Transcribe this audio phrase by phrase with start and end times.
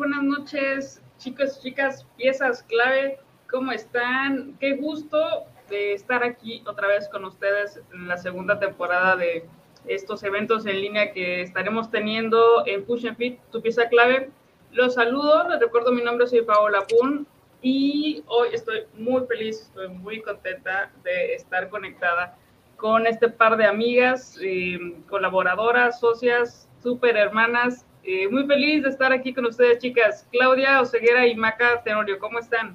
[0.00, 3.18] Buenas noches, chicos chicas, piezas clave,
[3.50, 4.56] ¿cómo están?
[4.58, 9.44] Qué gusto de estar aquí otra vez con ustedes en la segunda temporada de
[9.86, 14.30] estos eventos en línea que estaremos teniendo en Push and Fit, tu pieza clave.
[14.72, 17.26] Los saludo, les recuerdo mi nombre, soy Paola Pun
[17.60, 22.38] y hoy estoy muy feliz, estoy muy contenta de estar conectada
[22.78, 24.78] con este par de amigas, eh,
[25.10, 27.84] colaboradoras, socias, súper hermanas.
[28.02, 30.26] Eh, muy feliz de estar aquí con ustedes, chicas.
[30.32, 32.74] Claudia Oseguera y Maca Tenorio, ¿cómo están?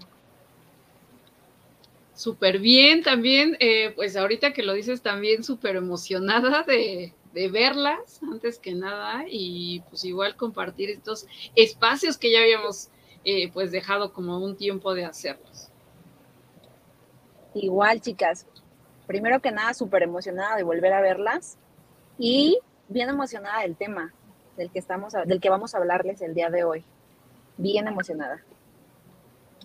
[2.14, 8.22] Súper bien también, eh, pues ahorita que lo dices también súper emocionada de, de, verlas
[8.32, 12.90] antes que nada y pues igual compartir estos espacios que ya habíamos
[13.26, 15.70] eh, pues dejado como un tiempo de hacerlos.
[17.54, 18.48] Igual chicas,
[19.08, 21.58] primero que nada súper emocionada de volver a verlas
[22.18, 24.14] y bien emocionada del tema
[24.58, 26.84] del que, estamos, del que vamos a hablarles el día de hoy.
[27.58, 28.44] Bien emocionada.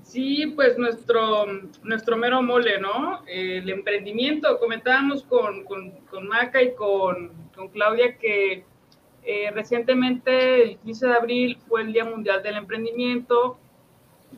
[0.02, 1.46] Sí, pues nuestro,
[1.82, 3.22] nuestro mero mole, ¿no?
[3.26, 4.58] el emprendimiento.
[4.58, 8.64] Comentábamos con, con, Maca y con, con Claudia que
[9.22, 13.58] eh, recientemente, el 15 de abril, fue el Día Mundial del Emprendimiento.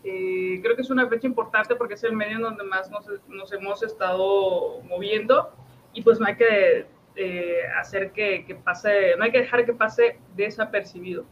[0.04, 3.06] Eh, creo que es una fecha importante porque es el medio en donde más nos,
[3.28, 5.50] nos hemos estado moviendo
[5.92, 11.26] y pues que eh, hacer que, que pase, no hay que dejar que pase desapercibido.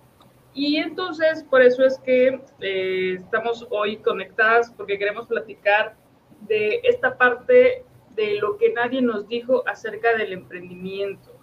[0.52, 5.94] Y entonces, por eso es que eh, estamos hoy conectadas, porque queremos platicar
[6.42, 7.84] de esta parte
[8.16, 11.36] de lo que nadie nos dijo acerca del emprendimiento.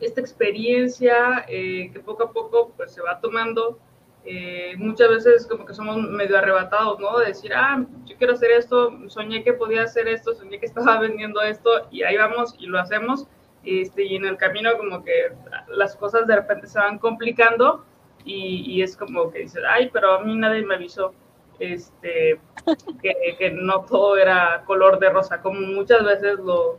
[0.00, 3.78] Esta experiencia eh, que poco a poco pues, se va tomando,
[4.24, 7.18] eh, muchas veces como que somos medio arrebatados, ¿no?
[7.18, 10.98] De decir, ah, yo quiero hacer esto, soñé que podía hacer esto, soñé que estaba
[11.00, 13.28] vendiendo esto, y ahí vamos y lo hacemos.
[13.66, 15.32] Este, y en el camino como que
[15.68, 17.84] las cosas de repente se van complicando
[18.24, 21.14] y, es como que dices, ay, pero a mí nadie me avisó
[21.58, 22.40] este,
[23.02, 26.78] que, no todo era color de rosa, como muchas veces lo,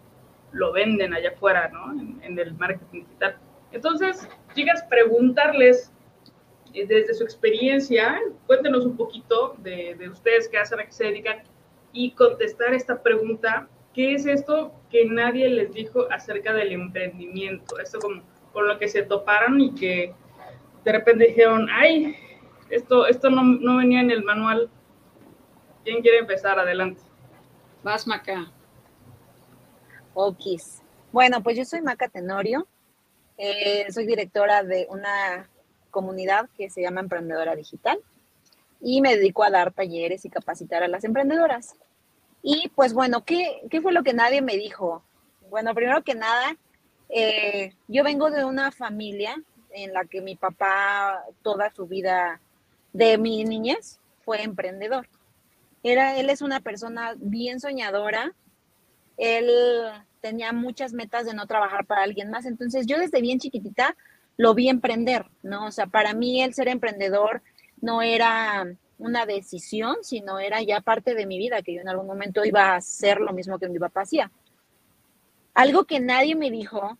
[0.52, 1.92] lo venden allá afuera, ¿no?
[2.22, 3.38] En, el marketing digital.
[3.72, 5.94] Entonces, chicas, preguntarles
[6.74, 11.06] eh, desde su experiencia, cuéntenos un poquito de, de ustedes qué hacen, a qué se
[11.06, 11.44] dedican
[11.92, 13.68] y contestar esta pregunta,
[13.98, 17.80] ¿qué es esto que nadie les dijo acerca del emprendimiento?
[17.80, 18.22] Esto como
[18.54, 20.14] con lo que se toparon y que
[20.84, 22.16] de repente dijeron, ay,
[22.70, 24.70] esto, esto no, no venía en el manual.
[25.84, 26.60] ¿Quién quiere empezar?
[26.60, 27.02] Adelante.
[27.82, 28.52] Vas, Maca.
[30.14, 30.84] Okis.
[31.12, 32.68] Bueno, pues yo soy Maca Tenorio.
[33.40, 35.50] Eh, soy directora de una
[35.90, 37.98] comunidad que se llama Emprendedora Digital
[38.80, 41.76] y me dedico a dar talleres y capacitar a las emprendedoras.
[42.42, 45.04] Y pues bueno, ¿qué, qué fue lo que nadie me dijo?
[45.50, 46.56] Bueno, primero que nada,
[47.10, 52.42] eh, yo vengo de una familia en la que mi papá toda su vida
[52.94, 55.08] de mi niñez fue emprendedor.
[55.84, 58.34] Era, él es una persona bien soñadora,
[59.18, 59.50] él
[60.22, 63.96] tenía muchas metas de no trabajar para alguien más, entonces yo desde bien chiquitita
[64.36, 65.66] lo vi emprender, ¿no?
[65.66, 67.42] O sea, para mí el ser emprendedor
[67.82, 68.66] no era
[69.00, 72.72] una decisión, sino era ya parte de mi vida, que yo en algún momento iba
[72.72, 74.32] a hacer lo mismo que mi papá hacía.
[75.54, 76.98] Algo que nadie me dijo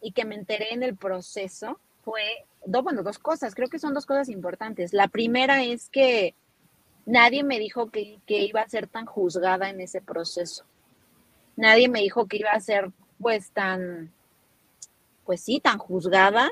[0.00, 4.06] y que me enteré en el proceso fue, bueno, dos cosas, creo que son dos
[4.06, 4.92] cosas importantes.
[4.92, 6.34] La primera es que
[7.06, 10.64] nadie me dijo que, iba a ser tan juzgada en ese proceso.
[11.56, 12.90] Nadie me dijo que iba a ser
[13.20, 14.12] pues tan,
[15.24, 16.50] pues sí, tan juzgada,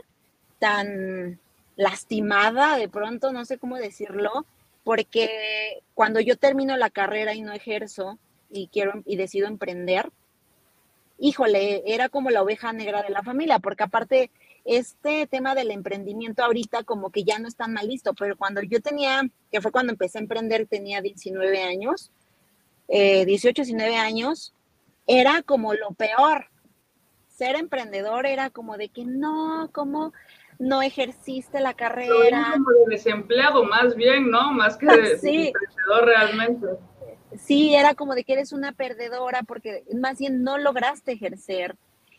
[0.59, 1.39] tan
[1.77, 4.47] lastimada de pronto, no sé cómo decirlo,
[4.85, 8.19] porque cuando yo termino la carrera y no ejerzo
[8.51, 10.11] y quiero y decido emprender,
[11.19, 14.31] híjole, era como la oveja negra de la familia, porque aparte
[14.65, 18.81] este tema del emprendimiento ahorita como que ya no está mal listo, pero cuando yo
[18.81, 22.11] tenía, que fue cuando empecé a emprender, tenía 19 años,
[22.89, 24.53] 18, 19 años,
[25.07, 26.47] era como lo peor.
[27.29, 30.13] Ser emprendedor era como de que no, como
[30.59, 32.53] no ejerciste la carrera.
[32.53, 34.53] como de desempleado más bien, ¿no?
[34.53, 36.67] Más que de, emprendedor realmente.
[37.37, 41.77] Sí, era como de que eres una perdedora porque más bien no lograste ejercer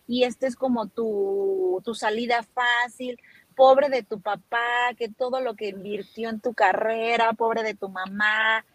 [0.08, 3.20] y este es como tu, tu salida fácil,
[3.56, 7.90] pobre de tu papá, que todo lo que invirtió en tu carrera, pobre de tu
[7.90, 8.66] mamá.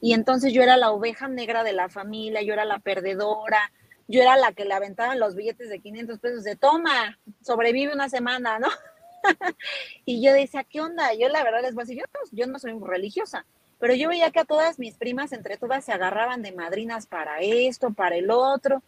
[0.00, 3.70] Y entonces yo era la oveja negra de la familia, yo era la perdedora,
[4.08, 8.08] yo era la que le aventaban los billetes de 500 pesos de toma, sobrevive una
[8.08, 8.68] semana, ¿no?
[10.04, 11.14] y yo decía, ¿qué onda?
[11.14, 13.44] Yo la verdad les voy a decir, yo, yo no soy religiosa,
[13.78, 17.40] pero yo veía que a todas mis primas, entre todas, se agarraban de madrinas para
[17.40, 18.82] esto, para el otro.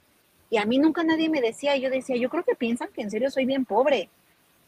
[0.49, 3.11] Y a mí nunca nadie me decía, yo decía, yo creo que piensan que en
[3.11, 4.09] serio soy bien pobre.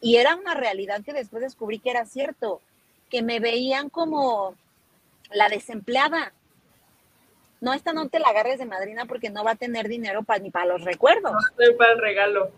[0.01, 2.61] Y era una realidad que después descubrí que era cierto.
[3.09, 4.53] que me veían como
[5.31, 6.31] la desempleada.
[7.59, 10.39] No, esta no te la agarres de madrina porque no va a tener dinero para,
[10.39, 11.31] ni para los recuerdos.
[11.31, 12.51] No, para el regalo.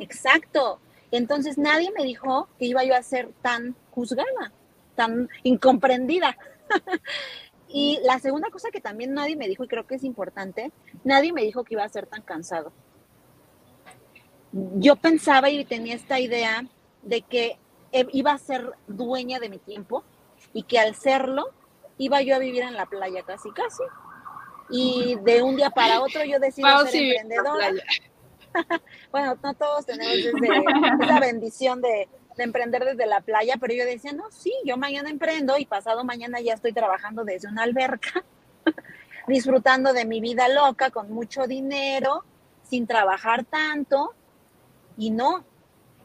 [0.00, 0.78] Exacto.
[1.16, 4.52] Entonces nadie me dijo que iba yo a ser tan juzgada,
[4.96, 6.36] tan incomprendida.
[7.68, 10.72] y la segunda cosa que también nadie me dijo, y creo que es importante,
[11.04, 12.72] nadie me dijo que iba a ser tan cansado.
[14.52, 16.66] Yo pensaba y tenía esta idea
[17.02, 17.58] de que
[17.92, 20.02] iba a ser dueña de mi tiempo
[20.52, 21.50] y que al serlo
[21.96, 23.84] iba yo a vivir en la playa casi casi
[24.68, 27.72] y de un día para otro yo decido ser emprendedora.
[29.10, 30.14] bueno, no todos tenemos
[31.00, 35.56] esa bendición de, emprender desde la playa, pero yo decía, no, sí, yo mañana emprendo
[35.56, 38.24] y pasado mañana ya estoy trabajando desde una alberca,
[39.28, 42.24] disfrutando de mi vida loca con mucho dinero,
[42.64, 44.14] sin trabajar tanto,
[44.96, 45.44] y no.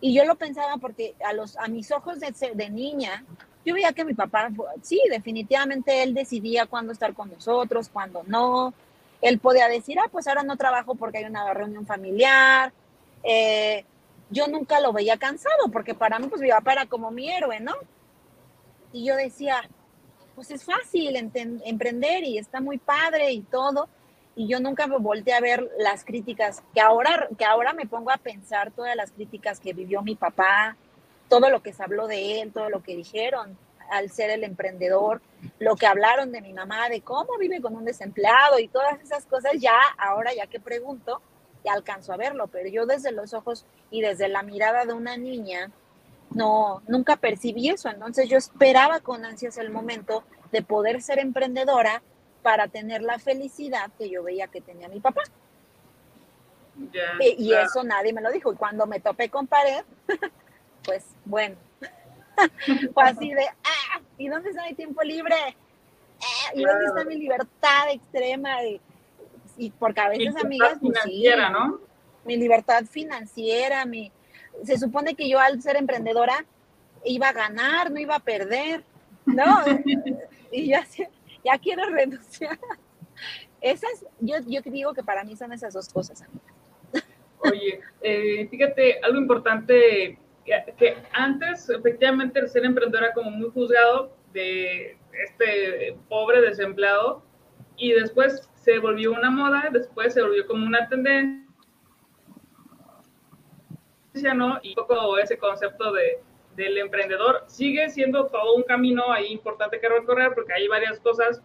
[0.02, 3.26] Y yo lo pensaba porque a, los, a mis ojos de, de niña,
[3.66, 4.50] yo veía que mi papá,
[4.84, 8.74] sí, definitivamente él decidía cuándo estar con nosotros, cuándo no.
[9.22, 12.72] Él podía decir, ah, pues ahora no trabajo porque hay una reunión familiar.
[13.24, 13.84] Eh,
[14.30, 17.60] yo nunca lo veía cansado, porque para mí, pues mi papá era como mi héroe,
[17.60, 17.74] ¿no?
[18.94, 19.62] Y yo decía,
[20.36, 23.90] pues es fácil emprender y está muy padre y todo.
[24.36, 28.12] Y yo nunca me volteé a ver las críticas, que ahora, que ahora me pongo
[28.12, 30.78] a pensar todas las críticas que vivió mi papá,
[31.28, 33.58] todo lo que se habló de él, todo lo que dijeron
[33.90, 35.22] al ser el emprendedor,
[35.60, 39.26] lo que hablaron de mi mamá, de cómo vive con un desempleado y todas esas
[39.26, 41.22] cosas, ya ahora ya que pregunto,
[41.64, 45.18] ya alcanzo a verlo, pero yo desde los ojos y desde la mirada de una
[45.18, 45.72] niña,
[46.32, 52.02] no, nunca percibí eso, entonces yo esperaba con ansias el momento de poder ser emprendedora
[52.42, 55.24] para tener la felicidad que yo veía que tenía mi papá.
[57.20, 58.54] y, eso nadie me lo dijo.
[58.54, 59.84] Y cuando me topé con pared,
[60.84, 61.58] pues bueno,
[62.94, 63.79] fue así de, ah,
[64.20, 65.36] ¿y dónde está mi tiempo libre?
[66.54, 68.58] ¿Y dónde está mi libertad extrema?
[69.58, 71.80] Y, porque a veces, amigas, pues financiera, ¿no?
[72.26, 74.12] Mi libertad financiera, mi...
[74.64, 76.46] Se supone que yo al ser emprendedora
[77.06, 78.84] iba a ganar, no iba a perder,
[79.26, 79.64] ¿no?
[80.52, 80.86] y ya,
[81.44, 82.60] ya quiero renunciar.
[83.62, 86.54] Esas, yo, yo digo que para mí son esas dos cosas, amigas.
[87.40, 94.12] Oye, eh, fíjate, algo importante que, antes efectivamente el ser emprendedor era como muy juzgado
[94.34, 97.24] de este pobre desempleado
[97.78, 101.46] y después se volvió una moda, después se volvió como una tendencia,
[104.36, 104.60] ¿no?
[104.62, 106.22] Y un poco ese concepto de,
[106.56, 111.42] del emprendedor sigue siendo todo un camino ahí importante que recorrer porque hay varias cosas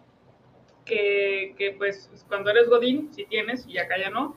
[0.83, 4.35] que, que pues cuando eres Godín, si tienes y acá ya no,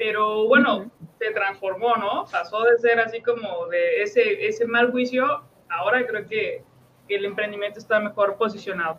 [0.00, 2.24] pero bueno, se transformó, ¿no?
[2.32, 6.64] Pasó de ser así como de ese, ese mal juicio, ahora creo que,
[7.06, 8.98] que el emprendimiento está mejor posicionado.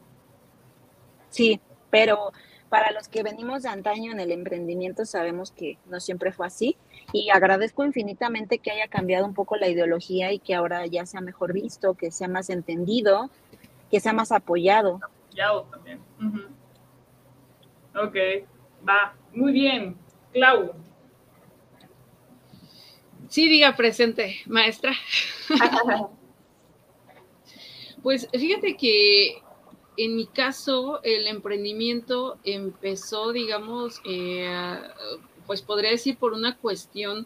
[1.30, 1.60] Sí,
[1.90, 2.32] pero
[2.70, 6.78] para los que venimos de antaño en el emprendimiento sabemos que no siempre fue así
[7.14, 11.22] y agradezco infinitamente que haya cambiado un poco la ideología y que ahora ya sea
[11.22, 13.32] mejor visto, que sea más entendido,
[13.90, 15.00] que sea más apoyado.
[15.26, 16.00] Apoyado también.
[17.96, 18.16] Ok,
[18.88, 19.98] va, muy bien.
[20.32, 20.74] Clau,
[23.32, 24.94] Sí, diga presente, maestra.
[28.04, 29.42] pues fíjate que
[29.96, 34.78] en mi caso el emprendimiento empezó, digamos, eh,
[35.48, 37.26] pues podría decir por una cuestión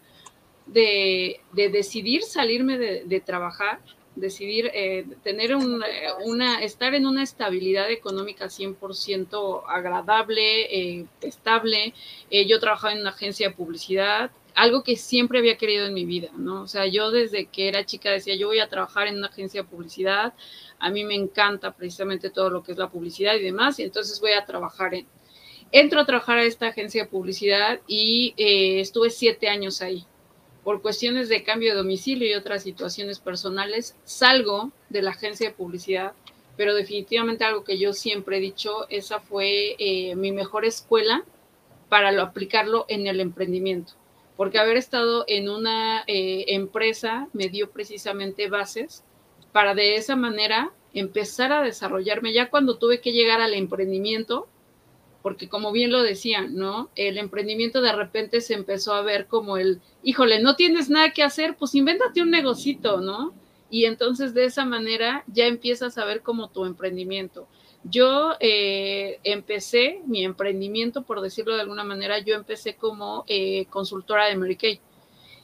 [0.68, 3.80] de, decidir salirme de, trabajar,
[4.16, 11.96] decidir eh, tener una, estar en una estabilidad económica 100% agradable, eh, estable.
[12.30, 16.30] yo trabajaba en una agencia de publicidad, algo que siempre había querido en mi vida,
[16.38, 16.62] ¿no?
[16.62, 19.62] O sea, yo desde que era chica decía, yo voy a trabajar en una agencia
[19.62, 20.34] de publicidad,
[20.80, 24.20] a mí me encanta precisamente todo lo que es la publicidad y demás, y entonces
[24.20, 25.06] voy a trabajar en...
[25.72, 30.06] Entro a trabajar a esta agencia de publicidad y eh, estuve siete años ahí.
[30.64, 35.56] Por cuestiones de cambio de domicilio y otras situaciones personales, salgo de la agencia de
[35.56, 36.14] publicidad,
[36.56, 41.26] pero definitivamente algo que yo siempre he dicho, esa fue eh, mi mejor escuela
[41.90, 43.94] para lo, aplicarlo en el emprendimiento
[44.38, 49.04] porque haber estado en una eh, empresa me dio precisamente bases
[49.52, 54.48] para de esa manera empezar a desarrollarme ya cuando tuve que llegar al emprendimiento,
[55.22, 56.90] porque como bien lo decía, ¿no?
[56.96, 61.24] El emprendimiento de repente se empezó a ver como el, híjole, no tienes nada que
[61.24, 63.34] hacer, pues invéntate un negocito, ¿no?
[63.70, 67.48] Y entonces de esa manera ya empiezas a ver como tu emprendimiento.
[67.88, 74.26] Yo eh, empecé mi emprendimiento, por decirlo de alguna manera, yo empecé como eh, consultora
[74.26, 74.80] de Mary Kay.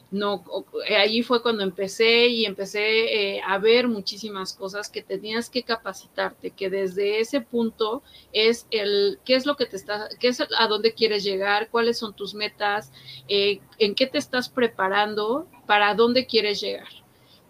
[0.10, 0.44] no,
[0.88, 6.50] eh, ahí fue cuando empecé y empecé a ver muchísimas cosas que tenías que capacitarte,
[6.50, 8.02] que desde ese punto
[8.34, 12.00] es el qué es lo que te está, qué es a dónde quieres llegar, cuáles
[12.00, 12.92] son tus metas,
[13.28, 17.01] en qué te estás preparando, para dónde quieres llegar.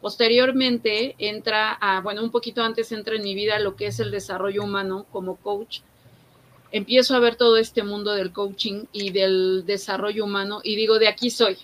[0.01, 4.11] Posteriormente entra a, bueno, un poquito antes entra en mi vida lo que es el
[4.11, 5.79] desarrollo humano como coach.
[6.71, 11.07] Empiezo a ver todo este mundo del coaching y del desarrollo humano y digo, de
[11.07, 11.57] aquí soy,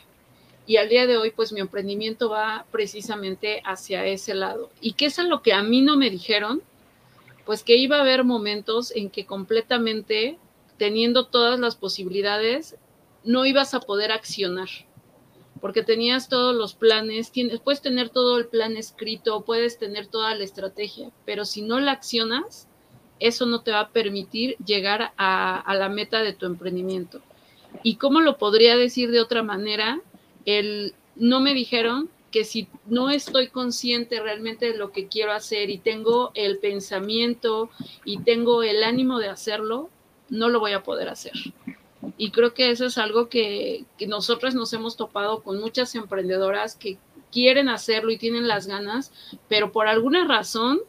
[0.68, 4.70] y al día de hoy, pues mi emprendimiento va precisamente hacia ese lado.
[4.82, 6.62] ¿Y qué es lo que a mí no me dijeron?
[7.46, 10.38] Pues que iba a haber momentos en que completamente,
[10.78, 12.76] teniendo todas las posibilidades,
[13.24, 14.68] no ibas a poder accionar.
[15.62, 20.36] Porque tenías todos los planes, tienes, puedes tener todo el plan escrito, puedes tener toda
[20.36, 22.68] la estrategia, pero si no la accionas,
[23.20, 27.22] eso no te va a permitir llegar a, a la meta de tu emprendimiento.
[27.84, 30.02] ¿Y cómo lo podría decir de otra manera?
[30.48, 35.70] el no me dijeron que si no estoy consciente realmente de lo que quiero hacer
[35.70, 37.70] y tengo el pensamiento
[38.06, 39.90] y tengo el ánimo de hacerlo,
[40.30, 41.34] no lo voy a poder hacer.
[42.18, 46.76] Y creo que eso es algo que, que nosotros nos hemos topado con muchas emprendedoras
[46.76, 46.98] que
[47.32, 49.12] quieren hacerlo y tienen las ganas,
[49.48, 50.80] pero por alguna razón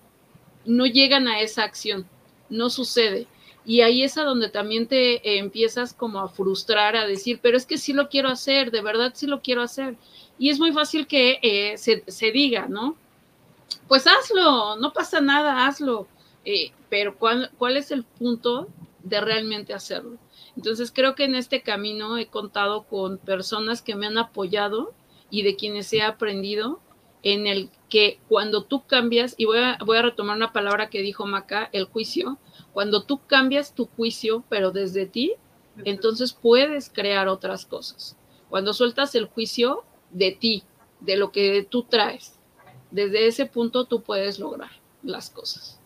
[0.64, 2.06] no llegan a esa acción,
[2.48, 3.26] no sucede.
[3.64, 7.56] Y ahí es a donde también te eh, empiezas como a frustrar, a decir, pero
[7.56, 9.96] es que sí lo quiero hacer, de verdad sí lo quiero hacer.
[10.38, 12.96] Y es muy fácil que eh, se, diga, ¿no?
[13.86, 16.06] Pues hazlo, no pasa nada, hazlo.
[16.44, 18.68] Eh, pero ¿cuál, ¿cuál es el punto
[19.02, 20.16] de realmente hacerlo?
[20.58, 24.92] Entonces creo que en este camino he contado con personas que me han apoyado
[25.30, 26.80] y de quienes he aprendido
[27.22, 31.00] en el que cuando tú cambias, y voy a, voy a retomar una palabra que
[31.00, 32.38] dijo Maca, el juicio,
[32.72, 35.34] cuando tú cambias tu juicio, pero desde ti,
[35.84, 38.16] entonces puedes crear otras cosas.
[38.50, 40.64] Cuando sueltas el juicio de ti,
[40.98, 42.36] de lo que tú traes,
[42.90, 44.72] desde ese punto tú puedes lograr
[45.04, 45.78] las cosas.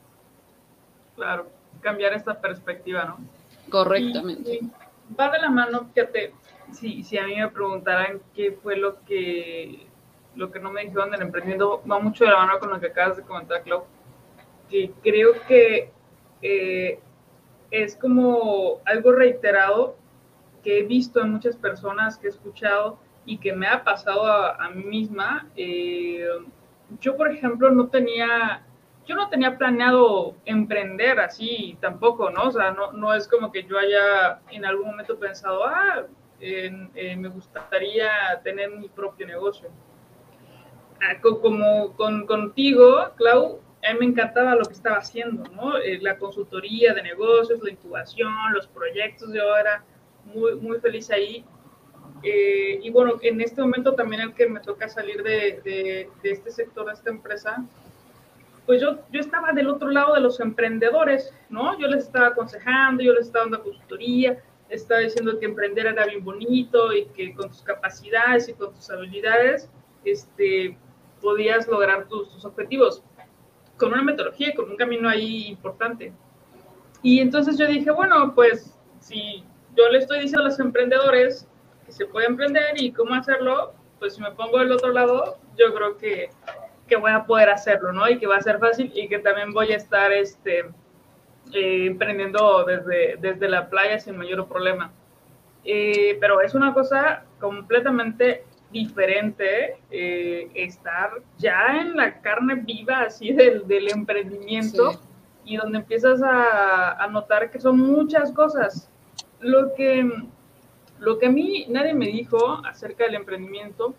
[1.15, 1.51] Claro,
[1.83, 3.42] cambiar esta perspectiva, ¿no?
[3.73, 4.61] Correctamente.
[5.19, 6.35] va de la mano, fíjate,
[6.73, 9.87] si, si a mí me preguntaran qué fue lo que,
[10.37, 12.89] lo que no me dijeron del emprendimiento, va mucho de la mano con lo que
[12.89, 13.85] acabas de comentar, Clau,
[14.69, 15.91] que creo que
[16.43, 17.01] eh,
[17.71, 19.97] es como algo reiterado
[20.63, 24.69] que he visto en muchas personas que he escuchado y que me ha pasado a,
[24.69, 25.49] mí misma.
[25.57, 26.27] Eh,
[27.01, 28.67] yo, por ejemplo, no tenía,
[29.07, 32.45] yo no tenía planeado emprender así tampoco, ¿no?
[32.45, 36.05] O sea, no, no es como que yo haya en algún momento pensado, ah,
[36.41, 38.11] eh, me gustaría
[38.43, 39.69] tener mi propio negocio.
[41.01, 45.79] Ah, como con, contigo, Clau, a mí me encantaba lo que estaba haciendo, ¿no?
[45.79, 49.85] Eh, la consultoría de negocios, la incubación, los proyectos, yo era
[50.25, 51.45] muy, muy feliz ahí.
[52.23, 56.53] Eh, y bueno, en este momento también el que me toca salir de, de, este
[56.53, 57.65] sector, de esta empresa,
[58.67, 61.79] pues yo, yo estaba del otro lado de los emprendedores, ¿no?
[61.79, 66.25] Yo les estaba aconsejando, yo les estaba dando consultoría, estaba diciendo que emprender era bien
[66.25, 69.71] bonito y que con tus capacidades y con tus habilidades,
[70.05, 70.77] este,
[71.21, 73.03] podías lograr tus, tus objetivos
[73.77, 76.13] con una metodología y con un camino ahí importante.
[77.03, 79.45] Y entonces yo dije, bueno, pues si
[79.77, 81.49] yo le estoy diciendo a los emprendedores
[81.85, 85.75] que se puede emprender y cómo hacerlo, pues si me pongo del otro lado, yo
[85.75, 86.31] creo que,
[86.93, 88.07] que voy a poder hacerlo, ¿no?
[88.07, 90.59] Y que va a ser fácil y que también voy a estar este,
[91.55, 94.93] eh, emprendiendo desde, desde la playa sin mayor problema.
[95.65, 103.33] Eh, pero es una cosa completamente diferente eh, estar ya en la carne viva así
[103.33, 105.01] del, del emprendimiento
[105.47, 108.91] y donde empiezas a, notar que son muchas cosas.
[109.41, 110.11] Lo que,
[110.99, 113.95] lo que a mí nadie me dijo acerca del emprendimiento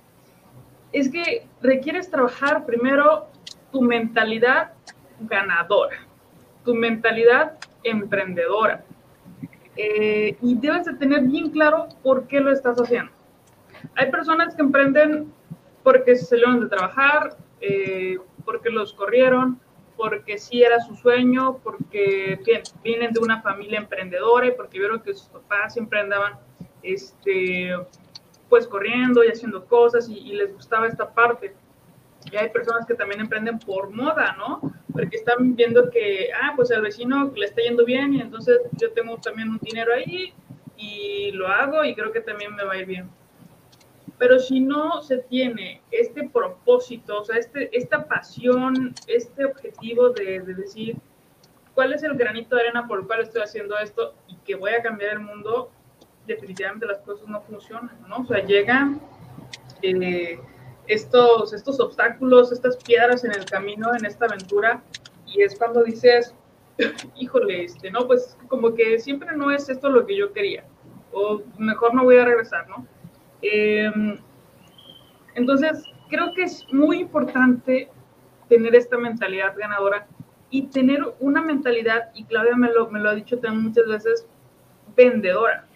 [0.93, 3.27] es que requieres trabajar primero
[3.71, 4.73] tu mentalidad
[5.19, 5.97] ganadora,
[6.63, 8.83] tu mentalidad emprendedora.
[9.75, 13.11] Eh, y debes de tener bien claro por qué lo estás haciendo
[13.95, 15.31] hay personas que emprenden
[15.83, 19.59] porque se salieron de trabajar, eh, porque los corrieron,
[19.97, 22.39] porque sí era su sueño, porque
[22.83, 25.99] vienen de una familia emprendedora y porque vieron que sus papás siempre
[26.81, 27.75] este,
[28.53, 31.55] pues corriendo y haciendo cosas y, y, les gustaba esta parte.
[32.31, 34.61] Y hay personas que también emprenden por moda, ¿no?
[34.91, 38.91] Porque están viendo que, ah, pues al vecino le está yendo bien y entonces yo
[38.91, 40.35] tengo también un dinero ahí
[40.77, 43.09] y lo hago y creo que también me va a ir bien.
[44.19, 50.41] Pero si no se tiene este propósito, o sea, este, esta pasión, este objetivo de,
[50.41, 50.97] decir,
[51.73, 54.73] ¿cuál es el granito de arena por el cual estoy haciendo esto y que voy
[54.73, 55.71] a cambiar el mundo?
[56.27, 58.17] Definitivamente las cosas no funcionan, ¿no?
[58.17, 58.93] O sea, llega
[59.81, 60.39] eh,
[60.87, 64.81] estos, estos obstáculos, estas piedras en el camino, en esta aventura,
[65.25, 66.33] y es cuando dices,
[67.15, 70.65] híjole, este, no, pues como que siempre no es esto lo que yo quería,
[71.11, 72.87] o mejor no voy a regresar, ¿no?
[73.41, 74.17] Em,
[75.35, 77.89] entonces, creo que es muy importante
[78.47, 80.07] tener esta mentalidad ganadora
[80.49, 84.27] y tener una mentalidad, y Claudia me lo, me lo ha dicho también muchas veces,
[84.95, 85.67] vendedora.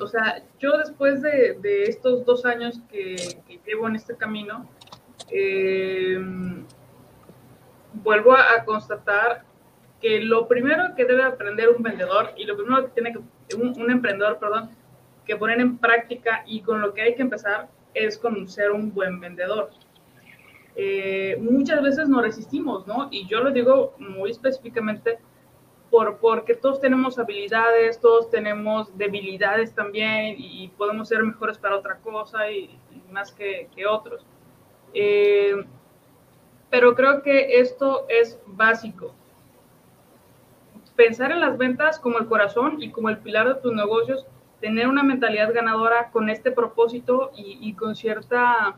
[0.00, 3.16] O sea, yo después de, estos dos años que,
[3.66, 4.68] llevo en este camino,
[5.30, 6.64] em,
[7.94, 9.44] vuelvo a, constatar
[10.00, 13.80] que lo primero que debe aprender un vendedor y lo primero que tiene que, un,
[13.80, 14.70] un emprendedor, perdón,
[15.26, 18.92] que poner en práctica y con lo que hay que empezar es con ser un
[18.92, 19.70] buen vendedor.
[20.80, 23.08] Eh, muchas veces nos resistimos, ¿no?
[23.10, 25.18] Y yo lo digo muy específicamente
[25.90, 31.96] por, porque todos tenemos habilidades, todos tenemos debilidades también y podemos ser mejores para otra
[31.98, 32.78] cosa y,
[33.10, 34.24] más que, otros.
[34.92, 35.64] Eh,
[36.70, 39.14] pero creo que esto es básico.
[40.94, 44.26] Pensar en las ventas como el corazón y como el pilar de tus negocios,
[44.60, 48.76] tener una mentalidad ganadora con este propósito y, y con cierta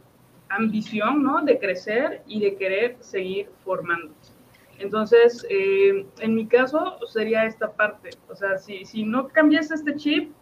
[0.48, 1.42] ambición, ¿no?
[1.42, 4.39] De crecer y de querer seguir formándose.
[4.80, 8.10] Entonces, eh, en mi caso sería esta parte.
[8.28, 10.32] O sea, si, si no cambias este chip,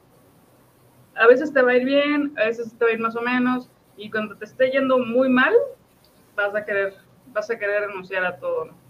[1.16, 3.21] a veces te va a ir bien, a veces te va a ir más o
[3.21, 5.52] menos, y cuando te esté yendo muy mal,
[6.37, 6.95] vas a querer,
[7.33, 8.88] vas a querer renunciar a todo, ¿no?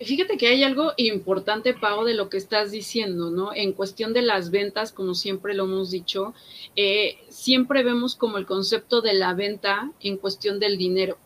[0.00, 3.54] Fíjate que hay algo importante, Pau, de lo que estás diciendo, ¿no?
[3.54, 6.34] En cuestión de las ventas, como siempre lo hemos dicho,
[6.74, 11.18] eh, siempre vemos como el concepto de la venta en cuestión del dinero,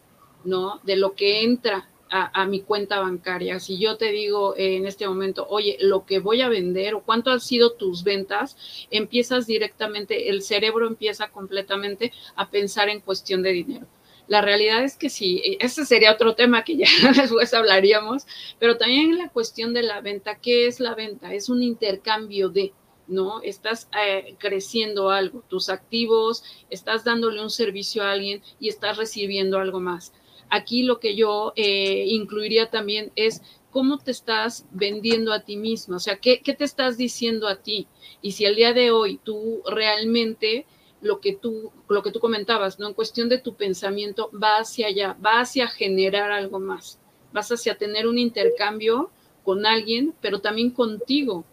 [0.45, 0.81] ¿no?
[0.85, 3.61] De lo que entra a, mi cuenta bancaria.
[3.61, 7.03] Si yo te digo eh, en este momento, oye, lo que voy a vender o
[7.03, 8.57] cuánto han sido tus ventas,
[8.91, 13.87] empiezas directamente, el cerebro empieza completamente a pensar en cuestión de dinero.
[14.27, 18.27] La realidad es que sí, e, ese sería otro tema que ya después hablaríamos,
[18.59, 21.33] pero también la cuestión de la venta, ¿qué es la venta?
[21.33, 22.73] Es un intercambio de,
[23.07, 23.41] ¿no?
[23.43, 29.59] Estás eh, creciendo algo, tus activos, estás dándole un servicio a alguien y estás recibiendo
[29.59, 30.13] algo más.
[30.51, 35.97] Aquí lo que yo eh, incluiría también es cómo te estás vendiendo a ti mismo,
[35.97, 37.87] o sea, ¿qué, ¿qué te estás diciendo a ti?
[38.21, 40.67] Y si el día de hoy tú realmente
[41.01, 42.89] lo que tú, lo que tú comentabas, ¿no?
[42.89, 46.99] En cuestión de tu pensamiento, va hacia allá, va hacia generar algo más,
[47.33, 49.11] vas hacia tener un intercambio
[49.45, 51.45] con alguien, pero también contigo.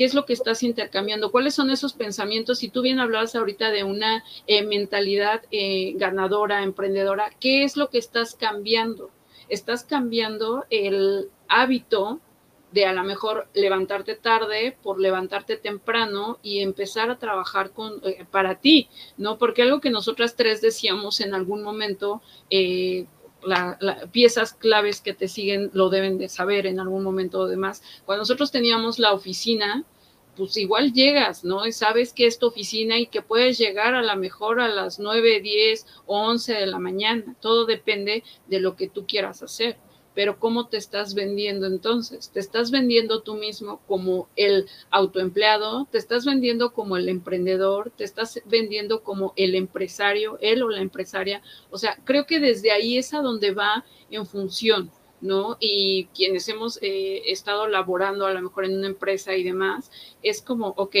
[0.00, 1.30] ¿Qué es lo que estás intercambiando?
[1.30, 2.60] ¿Cuáles son esos pensamientos?
[2.60, 7.90] Si tú bien hablabas ahorita de una eh, mentalidad eh, ganadora, emprendedora, ¿qué es lo
[7.90, 9.10] que estás cambiando?
[9.50, 12.18] Estás cambiando el hábito
[12.72, 18.24] de a lo mejor levantarte tarde por levantarte temprano y empezar a trabajar con, eh,
[18.30, 19.36] para ti, ¿no?
[19.36, 22.22] Porque algo que nosotras tres decíamos en algún momento,
[23.42, 23.78] las
[24.10, 27.82] piezas claves que te siguen lo deben de saber en algún momento o demás.
[28.04, 29.84] Cuando nosotros teníamos la oficina,
[30.36, 31.66] pues igual llegas, ¿no?
[31.66, 34.98] Y sabes que es tu oficina y que puedes llegar a lo mejor a las
[34.98, 37.36] 9, 10 o 11 de la mañana.
[37.40, 39.76] Todo depende de lo que tú quieras hacer
[40.20, 42.28] pero ¿cómo te estás vendiendo entonces?
[42.30, 45.88] ¿Te estás vendiendo tú mismo como el autoempleado?
[45.90, 47.90] ¿Te estás vendiendo como el emprendedor?
[47.96, 51.40] ¿Te estás vendiendo como el empresario, él o la empresaria?
[51.70, 54.90] O sea, creo que desde ahí es a donde va en función,
[55.22, 55.56] ¿no?
[55.58, 59.90] Y quienes hemos eh, estado laborando a lo mejor en una empresa y demás,
[60.22, 60.96] es como, ok,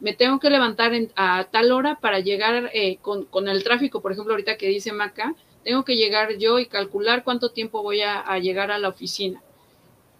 [0.00, 4.10] me tengo que levantar a tal hora para llegar eh, con, con el tráfico, por
[4.10, 8.38] ejemplo, ahorita que dice Maca, tengo que llegar yo y calcular cuánto tiempo voy a,
[8.38, 9.42] llegar a la oficina.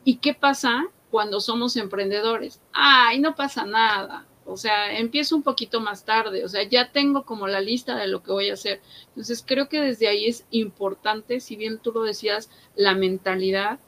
[0.02, 2.60] ¿Y qué pasa cuando somos emprendedores?
[2.72, 4.26] Ay, no pasa nada.
[4.46, 8.08] O sea, empiezo un poquito más tarde, o sea, ya tengo como la lista de
[8.08, 8.82] lo que voy a hacer.
[9.08, 13.78] Entonces, creo que desde ahí es importante, si bien tú lo decías, la mentalidad,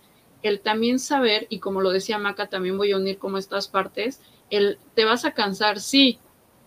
[0.42, 4.22] el también saber, y como lo decía Maca, también voy a unir como estas partes,
[4.48, 6.18] el te vas a cansar, sí.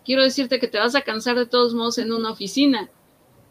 [0.05, 2.91] Quiero decirte que te vas a cansar de todos modos en una oficina,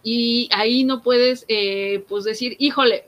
[0.03, 3.05] y ahí no puedes, eh, pues decir, híjole,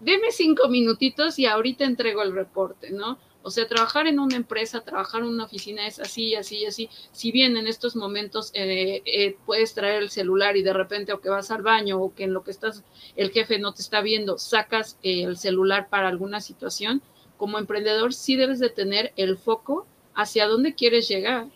[0.00, 3.18] deme cinco minutitos y ahorita entrego el reporte, ¿no?
[3.42, 6.90] O sea, trabajar en una empresa, trabajar en una oficina es así, así, así.
[7.12, 11.20] Si bien en estos momentos eh, eh, puedes traer el celular y de repente o
[11.20, 12.82] que vas al baño o que en lo que estás,
[13.14, 17.02] el jefe no te está viendo, sacas el celular para alguna situación,
[17.36, 21.46] como emprendedor sí debes de tener el foco hacia dónde quieres llegar.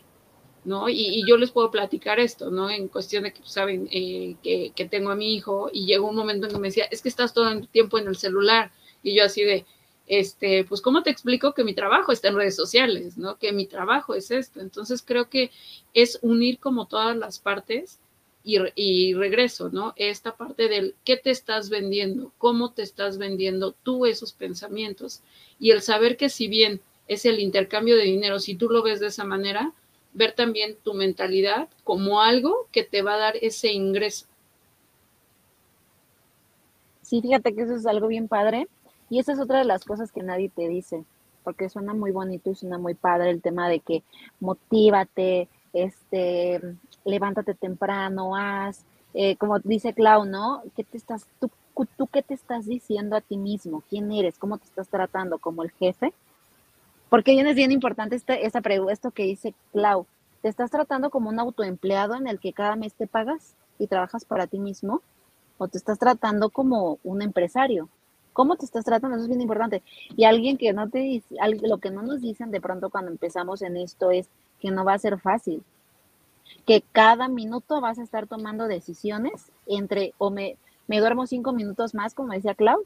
[0.63, 0.89] ¿No?
[0.89, 2.69] Y, yo les puedo platicar esto, ¿no?
[2.69, 6.15] En cuestión de que pues, saben eh, que, tengo a mi hijo y llegó un
[6.15, 8.71] momento en que me decía, es que estás todo el tiempo en el celular.
[9.03, 9.65] Y yo así de,
[10.07, 13.37] este, pues, ¿cómo te explico que mi trabajo está en redes sociales, ¿no?
[13.37, 14.59] Que mi trabajo es esto.
[14.61, 15.51] Entonces creo que
[15.93, 17.99] es unir como todas las partes
[18.43, 19.93] y, regreso, ¿no?
[19.95, 25.21] Esta parte del qué te estás vendiendo, cómo te estás vendiendo tú esos pensamientos.
[25.59, 28.99] Y el saber que si bien es el intercambio de dinero, si tú lo ves
[28.99, 29.73] de esa manera,
[30.13, 34.25] ver también tu mentalidad como algo que te va a dar ese ingreso.
[37.01, 38.67] Sí, fíjate que eso es algo bien padre.
[39.09, 41.03] Y esa es otra de las cosas que nadie te dice,
[41.43, 44.03] porque suena muy bonito y suena muy padre el tema de que
[44.39, 46.61] motívate, este,
[47.03, 50.63] levántate temprano, haz, eh, como dice Clau, ¿no?
[50.77, 51.51] ¿Qué te estás, tú,
[51.97, 53.83] tú qué te estás diciendo a ti mismo?
[53.89, 54.37] ¿Quién eres?
[54.37, 55.39] ¿Cómo te estás tratando?
[55.39, 56.13] ¿Como el jefe?
[57.11, 60.05] Porque es bien importante este, esa esto que dice Clau.
[60.41, 64.23] ¿Te estás tratando como un autoempleado en el que cada mes te pagas y trabajas
[64.23, 65.01] para ti mismo?
[65.57, 67.89] ¿O te estás tratando como un empresario?
[68.31, 69.17] ¿Cómo te estás tratando?
[69.17, 69.83] Eso es bien importante.
[70.15, 73.61] Y alguien que no te dice, lo que no nos dicen de pronto cuando empezamos
[73.61, 74.29] en esto es
[74.61, 75.65] que no va a ser fácil
[76.65, 80.55] que cada minuto vas a estar tomando decisiones entre o me,
[80.87, 82.85] me duermo cinco minutos más, como decía Clau,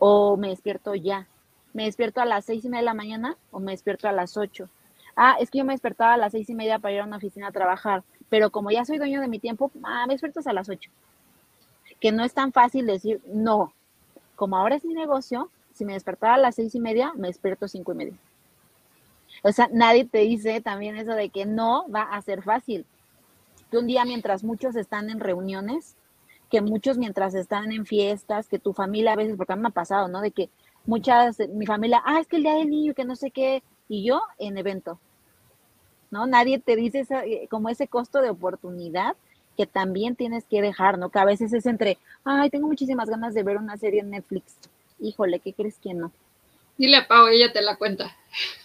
[0.00, 1.28] o me despierto ya.
[1.72, 4.36] Me despierto a las seis y media de la mañana o me despierto a las
[4.36, 4.68] ocho.
[5.16, 7.16] Ah, es que yo me despertaba a las seis y media para ir a una
[7.16, 10.52] oficina a trabajar, pero como ya soy dueño de mi tiempo, ah, me despierto a
[10.52, 10.90] las ocho.
[12.00, 13.72] Que no es tan fácil decir no.
[14.36, 17.68] Como ahora es mi negocio, si me despertaba a las seis y media, me despierto
[17.68, 18.14] cinco y media.
[19.42, 22.86] O sea, nadie te dice también eso de que no va a ser fácil.
[23.70, 25.96] Que un día mientras muchos están en reuniones,
[26.50, 29.68] que muchos mientras están en fiestas, que tu familia a veces, porque a mí me
[29.68, 30.20] ha pasado, ¿no?
[30.20, 30.50] De que
[30.86, 34.04] muchas, mi familia, ah, es que el día del niño, que no sé qué, y
[34.04, 34.98] yo en evento,
[36.10, 36.26] ¿no?
[36.26, 39.16] Nadie te dice eh, como ese costo de oportunidad
[39.56, 41.10] que también tienes que dejar, ¿no?
[41.10, 44.54] Que a veces es entre, ay, tengo muchísimas ganas de ver una serie en Netflix.
[45.00, 46.12] Híjole, ¿qué crees que no?
[46.78, 48.16] Dile a Pau, ella te la cuenta.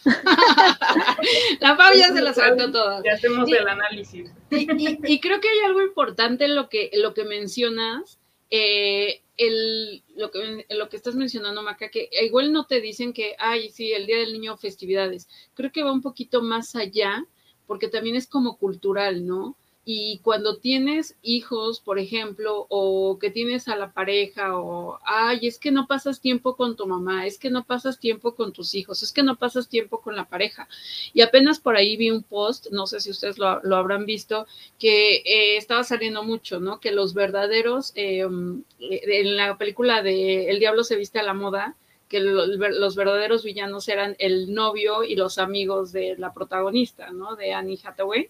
[1.59, 3.01] la Pau ya se la saltó toda.
[3.03, 4.31] Ya hacemos el análisis.
[4.51, 8.17] Y, creo que hay algo importante en lo que, lo que mencionas,
[8.51, 13.35] eh, el, lo, que, lo que estás mencionando, Maca, que igual no te dicen que,
[13.37, 15.27] ay, sí, el Día del Niño, festividades.
[15.53, 17.25] Creo que va un poquito más allá,
[17.67, 19.57] porque también es como cultural, ¿no?
[19.87, 25.59] Y cuando tienes hijos, por ejemplo, o que tienes a la pareja, o, ay, es
[25.59, 29.03] que no pasas tiempo con tu mamá, es que no pasas tiempo con tus hijos,
[29.03, 30.67] es que no pasas tiempo con la pareja.
[31.13, 34.47] Y apenas por ahí vi un post, no sé si ustedes lo, habrán visto,
[34.79, 36.79] que eh, estaba saliendo mucho, ¿no?
[36.79, 41.35] Que los verdaderos, eh, mm, en la película de El diablo se viste a la
[41.35, 41.75] moda,
[42.09, 47.35] que los verdaderos villanos eran el novio y los amigos de la protagonista, ¿no?
[47.35, 48.29] De Annie Hathaway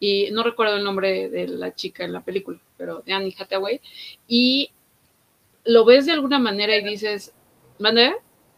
[0.00, 3.80] y no recuerdo el nombre de la chica en la película, pero de Annie Hathaway,
[4.26, 4.72] y
[5.64, 7.34] lo ves de alguna manera y dices,
[7.78, 8.14] ¿mande?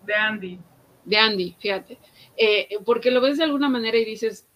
[0.07, 0.59] De Andy.
[1.05, 1.99] De Andy, fíjate.
[2.37, 4.47] Eh, porque lo ves de alguna manera y dices,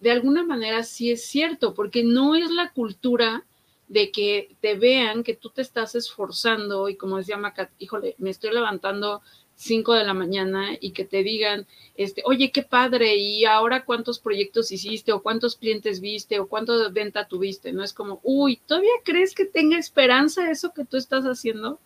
[0.00, 3.44] de alguna manera sí es cierto, porque no es la cultura
[3.88, 8.30] de que te vean que tú te estás esforzando y como decía Macat, híjole, me
[8.30, 9.22] estoy levantando
[9.56, 14.18] 5 de la mañana y que te digan, este, oye, qué padre, y ahora cuántos
[14.18, 17.82] proyectos hiciste, o cuántos clientes viste, o cuánto de venta tuviste, ¿no?
[17.82, 21.80] Es como, uy, ¿todavía crees que tenga esperanza eso que tú estás haciendo?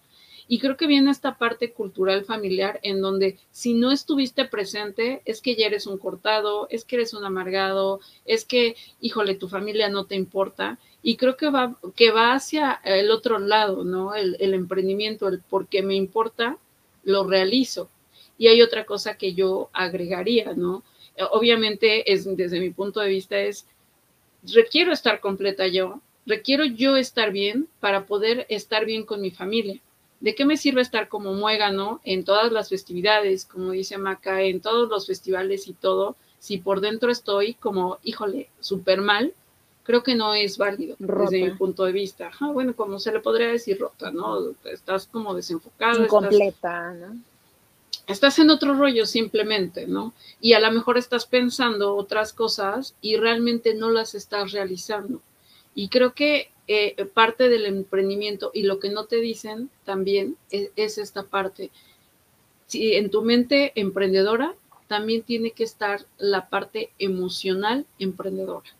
[0.48, 5.40] Y creo que viene esta parte cultural familiar en donde si no estuviste presente, es
[5.40, 9.88] que ya eres un cortado, es que eres un amargado, es que, híjole, tu familia
[9.88, 10.80] no te importa.
[11.02, 14.14] Y creo que va, que va hacia el otro lado, ¿no?
[14.14, 16.58] El, emprendimiento, el por qué me importa,
[17.04, 17.88] lo realizo.
[18.36, 20.82] Y hay otra cosa que yo agregaría, ¿no?
[21.32, 23.66] Obviamente, es, desde mi punto de vista, es,
[24.54, 29.80] requiero estar completa yo, requiero yo estar bien para poder estar bien con mi familia.
[30.20, 34.60] ¿De qué me sirve estar como muégano en todas las festividades, como dice Maca, en
[34.60, 39.32] todos los festivales y todo, si por dentro estoy como, híjole, súper mal?
[39.82, 42.30] Creo que no es válido desde mi punto de vista.
[42.40, 44.52] bueno, como se le podría decir rota, ¿no?
[44.64, 46.04] Estás como desenfocado.
[46.04, 47.16] Incompleta, ¿no?
[48.06, 50.12] Estás en otro rollo simplemente, ¿no?
[50.40, 55.20] Y a lo mejor estás pensando otras cosas y realmente no las estás realizando.
[55.74, 60.70] Y creo que eh, parte del emprendimiento y lo que no te dicen también es,
[60.76, 61.70] es esta parte.
[62.66, 64.54] Si en tu mente emprendedora
[64.88, 68.70] también tiene que estar la parte emocional emprendedora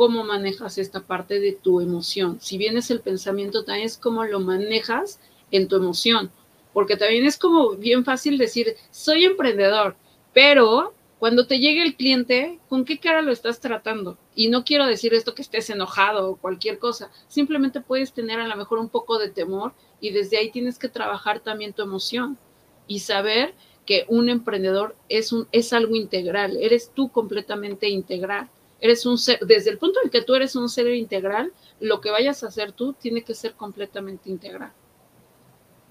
[0.00, 2.40] cómo manejas esta parte de tu emoción.
[2.40, 6.30] Si bien es el pensamiento, también es cómo lo manejas en tu emoción,
[6.72, 9.96] porque también es como bien fácil decir, soy emprendedor,
[10.32, 14.16] pero cuando te llegue el cliente, ¿con qué cara lo estás tratando?
[14.34, 18.48] Y no quiero decir esto que estés enojado o cualquier cosa, simplemente puedes tener a
[18.48, 22.38] lo mejor un poco de temor y desde ahí tienes que trabajar también tu emoción
[22.86, 23.52] y saber
[23.84, 28.48] que un emprendedor es, un, es algo integral, eres tú completamente integral
[28.80, 32.10] Eres un ser, desde el punto en que tú eres un ser integral, lo que
[32.10, 34.72] vayas a hacer tú tiene que ser completamente integral.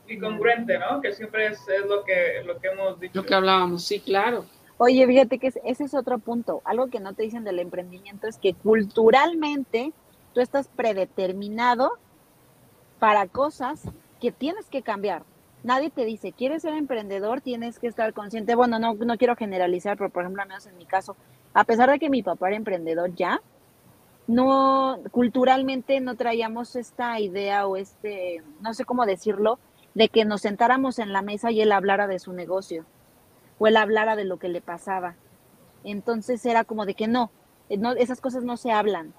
[0.08, 1.00] Y congruente, ¿no?
[1.02, 3.14] Que siempre es, lo, que, lo que hemos dicho.
[3.14, 4.46] Lo que hablábamos, sí, claro.
[4.78, 6.62] Oye, fíjate que ese es otro punto.
[6.66, 9.94] Algo que no te dicen del emprendimiento es que culturalmente
[10.34, 11.92] tú estás predeterminado
[12.98, 13.84] para cosas
[14.20, 15.24] que tienes que cambiar.
[15.64, 18.56] Nadie te dice, quieres ser emprendedor, tienes que estar consciente.
[18.56, 21.18] Bueno, no, no quiero generalizar, pero por ejemplo, al menos en mi caso,
[21.60, 23.42] a pesar de que mi papá era emprendedor ya,
[24.28, 29.60] no, culturalmente no traíamos esta idea o este, no sé cómo decirlo,
[29.94, 32.86] de que nos sentáramos en la mesa y él hablara de su negocio
[33.58, 35.16] o él hablara de lo que le pasaba.
[35.84, 37.30] Entonces era como de que no,
[37.68, 39.14] eh, no esas cosas no se hablan,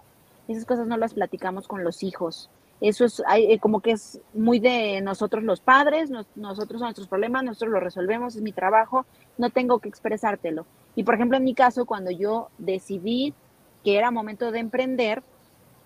[0.49, 2.49] esas cosas no las platicamos con los hijos.
[2.81, 7.73] Eso es eh, como que es muy de nosotros los padres, nosotros nuestros problemas, nosotros
[7.73, 9.05] los resolvemos, es mi trabajo,
[9.37, 10.65] no tengo que expresártelo.
[10.95, 13.35] Y por ejemplo, en mi caso, cuando yo decidí
[13.85, 15.23] que era momento de emprender,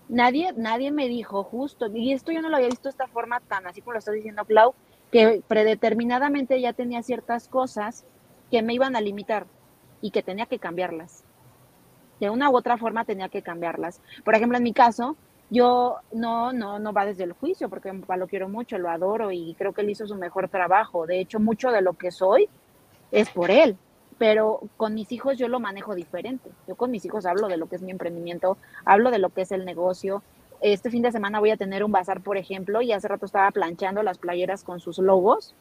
[0.09, 3.39] nadie, nadie me dijo justo, y esto yo no lo había visto de esta forma
[3.41, 4.73] tan así como lo está diciendo Clau,
[5.11, 8.05] que predeterminadamente ya tenía ciertas cosas
[8.51, 9.45] que me iban a limitar
[10.01, 11.23] y que tenía que cambiarlas.
[12.19, 14.01] De una u otra forma tenía que cambiarlas.
[14.23, 15.15] Por ejemplo, en mi caso,
[15.49, 19.55] yo no, no, no va desde el juicio, porque lo quiero mucho, lo adoro y
[19.57, 21.05] creo que él hizo su mejor trabajo.
[21.05, 22.49] De hecho, mucho de lo que soy
[23.11, 23.77] es por él,
[24.17, 26.49] pero con mis hijos yo lo manejo diferente.
[26.67, 29.41] Yo con mis hijos hablo de lo que es mi emprendimiento, hablo de lo que
[29.41, 30.23] es el negocio.
[30.61, 33.51] Este fin de semana voy a tener un bazar, por ejemplo, y hace rato estaba
[33.51, 35.55] planchando las playeras con sus logos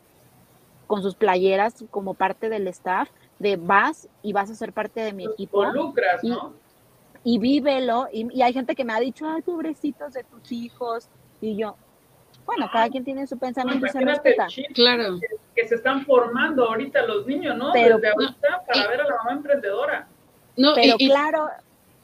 [0.86, 5.12] con sus playeras como parte del staff, de vas y vas a ser parte de
[5.12, 5.64] mi equipo.
[6.22, 6.52] y, ¿no?
[7.24, 8.06] Y vívelo.
[8.12, 11.08] Y, hay gente que me ha dicho, ay, pobrecitos de tus hijos.
[11.40, 11.76] Y yo,
[12.46, 14.46] bueno, cada quien tiene su pensamiento y se respeta.
[14.74, 15.18] Claro.
[15.54, 17.72] Que, se están formando ahorita los niños, ¿no?
[17.72, 20.08] Pero, Desde ahorita para ver a la mamá emprendedora.
[20.56, 21.48] No, pero claro,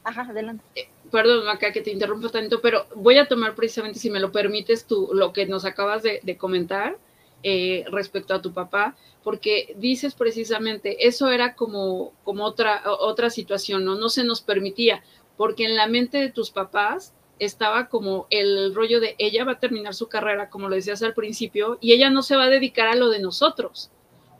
[0.03, 0.63] ajá, adelante.
[0.75, 4.31] Eh, perdón, acá que te interrumpo tanto, pero voy a tomar precisamente, si me lo
[4.31, 6.97] permites, tú, lo que nos acabas de, de comentar
[7.43, 13.83] eh, respecto a tu papá, porque dices precisamente, eso era como, como otra, otra situación,
[13.83, 13.95] ¿no?
[13.95, 15.03] No se nos permitía,
[15.37, 19.59] porque en la mente de tus papás estaba como el rollo de ella va a
[19.59, 22.87] terminar su carrera, como lo decías al principio, y ella no se va a dedicar
[22.87, 23.89] a lo de nosotros.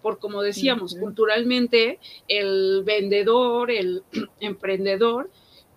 [0.03, 4.03] Por como decíamos, culturalmente el vendedor, el
[4.39, 5.31] emprendedor,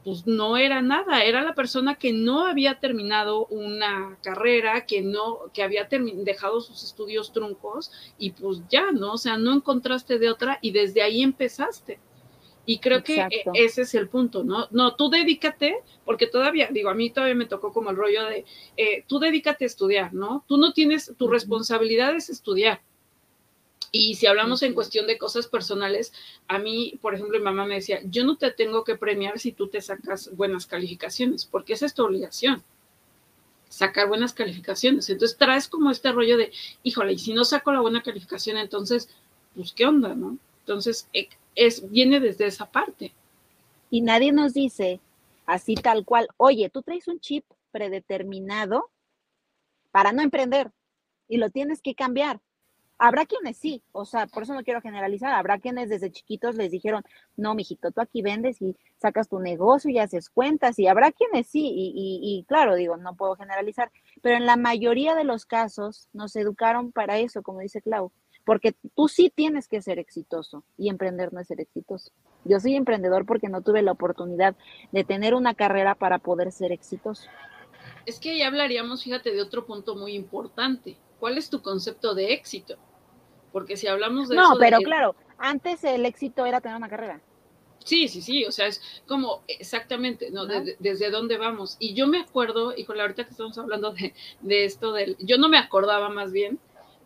[0.05, 5.51] pues no era nada, era la persona que no había terminado una carrera, que no,
[5.55, 9.15] que había dejado sus estudios truncos y pues ya, ¿no?
[9.15, 11.99] O sea, no encontraste de otra y desde ahí empezaste.
[12.67, 14.69] Y creo que e, ese es el punto, ¿no?
[14.71, 18.45] No, tú dedícate, porque todavía, digo, a mí todavía me tocó como el rollo de,
[18.77, 20.45] eh, tú dedícate a estudiar, ¿no?
[20.49, 22.81] Tú no tienes, tu responsabilidad es estudiar
[23.97, 26.13] y si hablamos en cuestión de cosas personales,
[26.49, 29.53] a mí, por ejemplo, mi mamá me decía, yo no te tengo que premiar si
[29.53, 32.65] tú te sacas buenas calificaciones, porque esa es tu obligación,
[33.69, 35.09] sacar buenas calificaciones.
[35.11, 36.51] Entonces traes como este rollo de,
[36.83, 39.11] híjole, y si no saco la buena calificación, entonces,
[39.55, 40.39] pues, ¿qué onda, no?
[40.63, 43.13] Entonces, e, es, viene desde esa parte.
[43.91, 45.01] Y nadie nos dice
[45.47, 48.91] así tal cual, oye, tú traes un chip predeterminado
[49.91, 50.71] para no emprender
[51.29, 52.41] y lo tienes que cambiar
[52.97, 56.71] Habrá quienes sí, o sea, por eso no quiero generalizar, habrá quienes desde chiquitos les
[56.71, 57.03] dijeron,
[57.37, 61.49] no, mijito, tú aquí vendes y sacas tu negocio y haces cuentas, y habrá quienes
[61.49, 63.91] sí, y, y, claro, digo, no puedo generalizar,
[64.23, 68.13] pero en la mayoría de los casos nos educaron para eso, como dice Clau,
[68.45, 72.13] porque tú sí tienes que ser exitoso y emprender no es ser exitoso.
[72.45, 74.55] Yo soy emprendedor porque no tuve la oportunidad
[74.93, 77.29] de tener una carrera para poder ser exitoso.
[78.07, 82.35] Es que ya hablaríamos, fíjate, de otro punto muy importante ¿Cuál es tu concepto de
[82.35, 82.77] éxito?
[83.51, 84.37] Porque si hablamos de...
[84.37, 87.19] No, pero claro, antes el éxito era tener una carrera.
[87.83, 90.45] Sí, sí, sí, o sea, es como exactamente, ¿no?
[90.45, 91.79] desde dónde vamos.
[91.79, 95.17] Y yo me acuerdo, y con la ahorita que estamos hablando de, de, esto del,
[95.19, 96.59] yo no me acordaba más bien,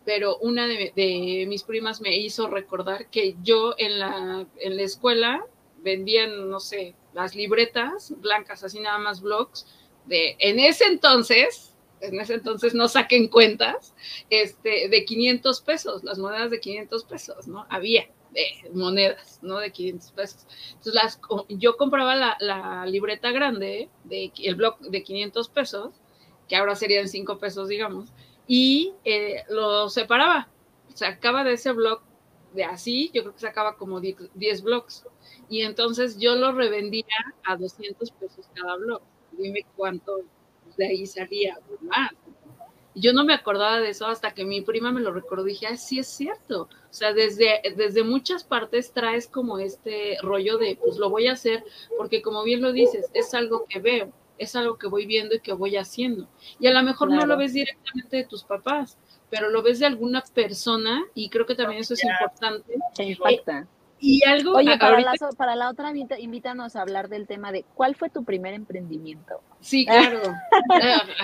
[0.05, 5.45] pero una de, mis primas me hizo recordar que yo en la, en la escuela
[5.81, 9.67] vendían, no sé, las libretas blancas, así nada más blogs,
[10.05, 13.93] de, en ese entonces, en ese entonces no saquen cuentas,
[14.29, 17.65] este, de 500 pesos, las monedas de 500 pesos, ¿no?
[17.69, 19.57] Había de monedas, ¿no?
[19.57, 20.47] De 500 pesos.
[20.69, 25.95] Entonces, las, yo compraba la, libreta grande, de, el blog de 500 pesos,
[26.47, 28.09] que ahora serían 5 pesos, digamos,
[28.49, 30.49] y eh, lo separaba.
[30.95, 32.01] Sacaba de ese blog
[32.53, 35.05] de así, yo creo que sacaba como 10 blogs.
[35.49, 37.05] Y entonces yo lo revendía
[37.45, 39.01] a 200 pesos cada blog.
[39.33, 40.21] Dime cuánto
[40.77, 42.09] de ahí salía más.
[42.95, 45.67] Yo no me acordaba de eso hasta que mi prima me lo recordó y dije,
[45.67, 46.63] ah, sí es cierto.
[46.63, 51.33] O sea, desde, desde muchas partes traes como este rollo de, pues lo voy a
[51.33, 51.63] hacer,
[51.97, 55.39] porque como bien lo dices, es algo que veo, es algo que voy viendo y
[55.39, 56.27] que voy haciendo.
[56.59, 58.97] Y a lo mejor no lo ves directamente de tus papás,
[59.29, 62.73] pero lo ves de alguna persona y creo que también eso es importante.
[62.95, 63.67] Te impacta.
[64.01, 64.53] Y algo.
[64.53, 68.23] Oye, para, la, para la otra, invítanos a hablar del tema de cuál fue tu
[68.23, 69.41] primer emprendimiento.
[69.59, 70.21] Sí, claro.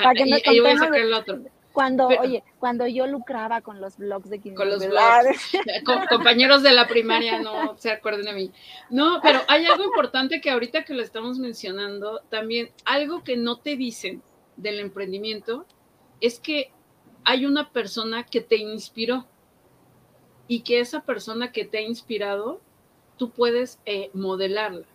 [0.03, 1.39] para que nos y, voy a sacar el otro.
[1.75, 5.51] Cuando, oye, cuando yo lucraba con los blogs de Con los blogs.
[6.09, 8.51] compañeros de la primaria no se acuerden de mí.
[8.89, 13.59] No, pero hay algo importante que ahorita que lo estamos mencionando, también algo que no
[13.59, 14.23] te dicen
[14.55, 15.65] del emprendimiento
[16.21, 16.71] es que
[17.25, 19.27] hay una persona que te inspiró
[20.47, 22.61] y que esa persona que te ha inspirado,
[23.17, 24.85] tú puedes eh, modelarla.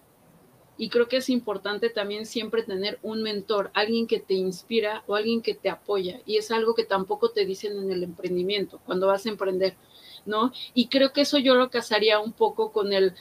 [0.81, 5.15] Y creo que es importante también siempre tener un mentor, alguien que te inspira o
[5.15, 6.23] alguien que te apoya.
[6.25, 9.77] Y es algo que tampoco te dicen en el emprendimiento, cuando vas a emprender,
[10.25, 10.53] ¿no?
[10.73, 13.13] Y creo que eso yo lo casaría un poco con el,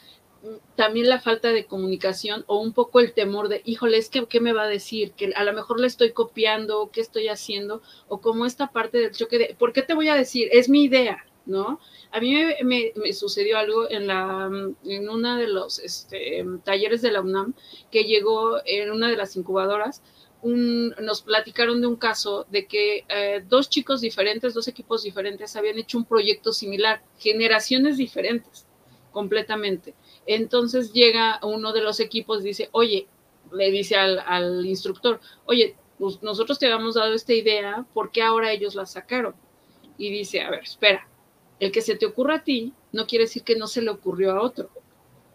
[0.78, 4.39] también la falta de comunicación o un poco el temor de, híjole, es que, ¿qué
[4.39, 5.12] me va a decir?
[5.12, 7.82] Que a lo mejor le estoy copiando, ¿qué estoy haciendo?
[8.08, 10.48] O como esta parte del choque de, ¿por qué te voy a decir?
[10.54, 11.80] Es mi idea, ¿no?
[12.12, 12.34] A mí
[12.64, 14.50] me, sucedió algo en, la,
[14.86, 17.54] en uno de los este, talleres de la UNAM
[17.92, 20.02] que llegó en una de las incubadoras.
[20.44, 25.78] nos platicaron de un caso de que eh, dos chicos diferentes, dos equipos diferentes habían
[25.78, 28.66] hecho un proyecto similar, generaciones diferentes,
[29.12, 29.96] completamente.
[30.26, 33.08] Entonces llega uno de los equipos dice, oye,
[33.52, 35.76] le dice al, instructor, oye,
[36.22, 39.36] nosotros te habíamos dado esta idea, ¿por qué ahora ellos la sacaron?
[39.98, 41.09] Y dice, a ver, espera,
[41.60, 44.32] el que se te ocurra a ti no quiere decir que no se le ocurrió
[44.32, 44.69] a otro.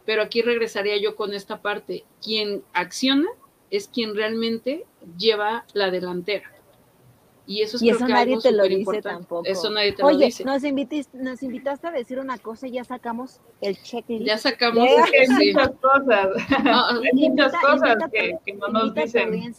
[0.05, 2.05] Pero aquí regresaría yo con esta parte.
[2.23, 3.29] Quien acciona
[3.71, 4.85] es quien realmente
[5.17, 6.51] lleva la delantera.
[7.47, 9.45] Y eso es y eso nadie te lo dice tampoco.
[9.47, 10.45] Eso nadie te lo dice.
[10.45, 10.63] Nos,
[11.13, 14.25] nos invitaste a decir una cosa y ya sacamos el checklist.
[14.25, 16.29] Ya sacamos muchas cosas.
[17.13, 19.55] muchas cosas que, no nos dicen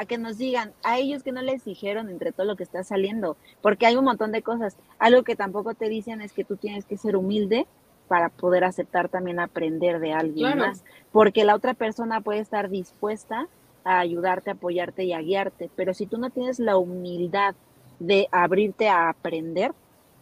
[0.00, 2.82] a que nos digan, a ellos que no les dijeron entre todo lo que está
[2.82, 4.78] saliendo, porque hay un montón de cosas.
[4.98, 7.66] Algo que tampoco te dicen es que tú tienes que ser humilde
[8.08, 13.46] para poder aceptar también aprender de alguien más, porque la otra persona puede estar dispuesta
[13.84, 17.54] a ayudarte, apoyarte y a guiarte, pero si tú no tienes la humildad
[17.98, 19.72] de abrirte a aprender,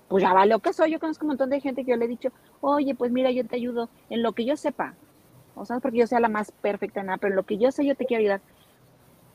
[0.08, 0.90] pues ya vale lo que soy.
[0.90, 3.46] Yo conozco un montón de gente que yo le he dicho, oye, pues mira, yo
[3.46, 4.94] te ayudo en lo que yo sepa.
[5.54, 7.70] O sea, porque yo sea la más perfecta en nada, pero en lo que yo
[7.70, 8.40] sé, yo te quiero ayudar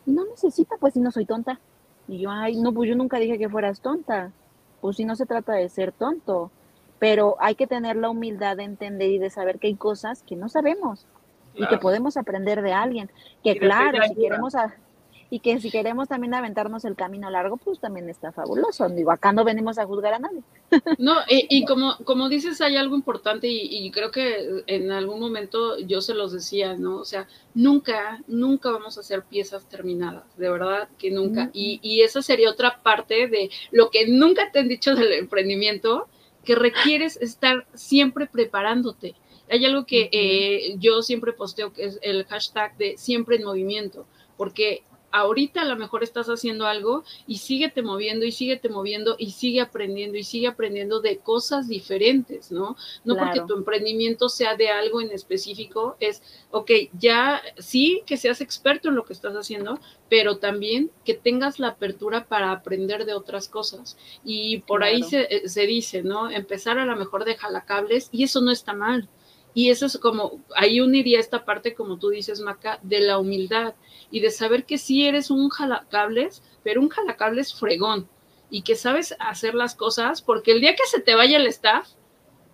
[0.05, 1.59] no necesita, pues si no soy tonta.
[2.07, 4.31] Y yo, ay, no, pues yo nunca dije que fueras tonta.
[4.81, 6.51] Pues si no se trata de ser tonto.
[6.99, 10.35] Pero hay que tener la humildad de entender y de saber que hay cosas que
[10.35, 11.05] no sabemos
[11.55, 13.11] y que podemos aprender de alguien.
[13.43, 14.73] Que claro, si queremos, a,
[15.33, 18.87] y que si queremos también aventarnos el camino largo, pues también está fabuloso.
[18.89, 20.43] Digo, acá no venimos a juzgar a nadie.
[20.99, 26.01] No, y, como, como dices, hay algo importante y, creo que en algún momento yo
[26.01, 26.97] se los decía, ¿no?
[26.97, 31.49] O sea, nunca, nunca vamos a hacer piezas terminadas, de verdad que nunca.
[31.51, 36.07] y, y esa sería otra parte de lo que nunca te han dicho del emprendimiento,
[36.45, 39.15] que requieres estar siempre preparándote.
[39.49, 44.05] Hay algo que eh, yo siempre posteo, que es el hashtag de siempre en movimiento,
[44.37, 49.29] porque ahorita a lo mejor estás haciendo algo y síguete moviendo y síguete moviendo y
[49.29, 52.75] sigue aprendiendo y sigue aprendiendo de cosas diferentes, ¿no?
[53.05, 58.41] No porque tu emprendimiento sea de algo en específico, es, ok, ya sí que seas
[58.41, 63.13] experto en lo que estás haciendo, pero también que tengas la apertura para aprender de
[63.13, 63.97] otras cosas.
[64.25, 66.31] Y por ahí se, eh, se dice, ¿no?
[66.31, 69.07] Empezar a lo mejor de jalacables y eso no está mal.
[69.53, 73.75] Y eso es como, ahí uniría esta parte, como tú dices, Maca, de la humildad
[74.09, 78.07] y de saber que sí eres un jalacables, pero un jalacables fregón
[78.49, 81.89] y que sabes hacer las cosas, porque el día que se te vaya el staff,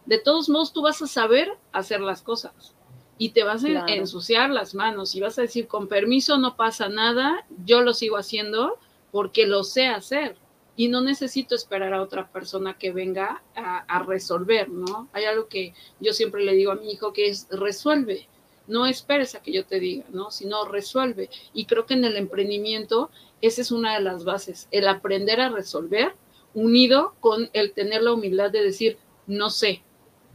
[0.06, 2.76] de todos modos tú vas a saber hacer las cosas
[3.18, 6.90] y te vas a ensuciar las manos y vas a decir, con permiso no pasa
[6.90, 8.80] nada, yo lo sigo haciendo
[9.12, 10.38] porque lo sé hacer
[10.80, 15.10] y no necesito esperar a otra persona que venga a, resolver, ¿no?
[15.12, 18.30] Hay algo que yo siempre le digo a mi hijo que es resuelve,
[18.66, 20.32] no esperes a que yo te diga, ¿no?
[20.32, 21.30] Sino resuelve.
[21.53, 25.49] Y creo que en el emprendimiento esa es una de las bases, el aprender a
[25.49, 26.14] resolver
[26.53, 28.97] unido con el tener la humildad de decir,
[29.28, 29.82] no sé,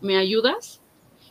[0.02, 0.82] ¿me ayudas?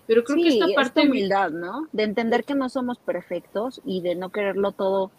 [0.08, 1.02] Pero creo que esta parte...
[1.02, 1.88] de humildad, ¿no?
[1.92, 5.12] De entender que no somos perfectos y de no quererlo todo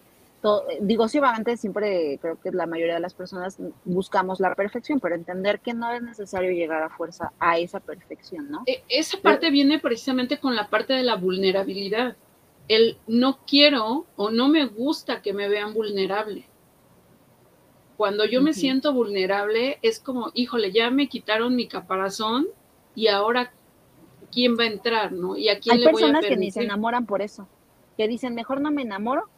[0.81, 5.15] digo, sí, obviamente siempre creo que la mayoría de las personas buscamos la perfección, pero
[5.15, 8.63] entender que no es necesario llegar a fuerza a esa perfección, ¿no?
[8.65, 12.15] E, esa parte viene precisamente con la parte de la vulnerabilidad.
[12.67, 16.47] El no quiero o no me gusta que me vean vulnerable.
[17.97, 22.47] Cuando yo me siento vulnerable, es como, híjole, ya me quitaron mi caparazón
[22.93, 23.53] y ahora,
[24.33, 25.37] ¿quién va a entrar, no?
[25.37, 27.47] ¿Y a quién Hay le voy a personas que ni se enamoran por eso,
[27.95, 29.29] que dicen, mejor no me enamoro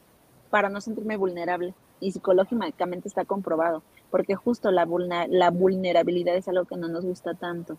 [0.49, 1.73] para no sentirme vulnerable.
[1.99, 3.81] Y psicológicamente está comprobado,
[4.11, 4.87] porque justo la,
[5.29, 7.77] la vulnerabilidad es algo que no nos gusta tanto.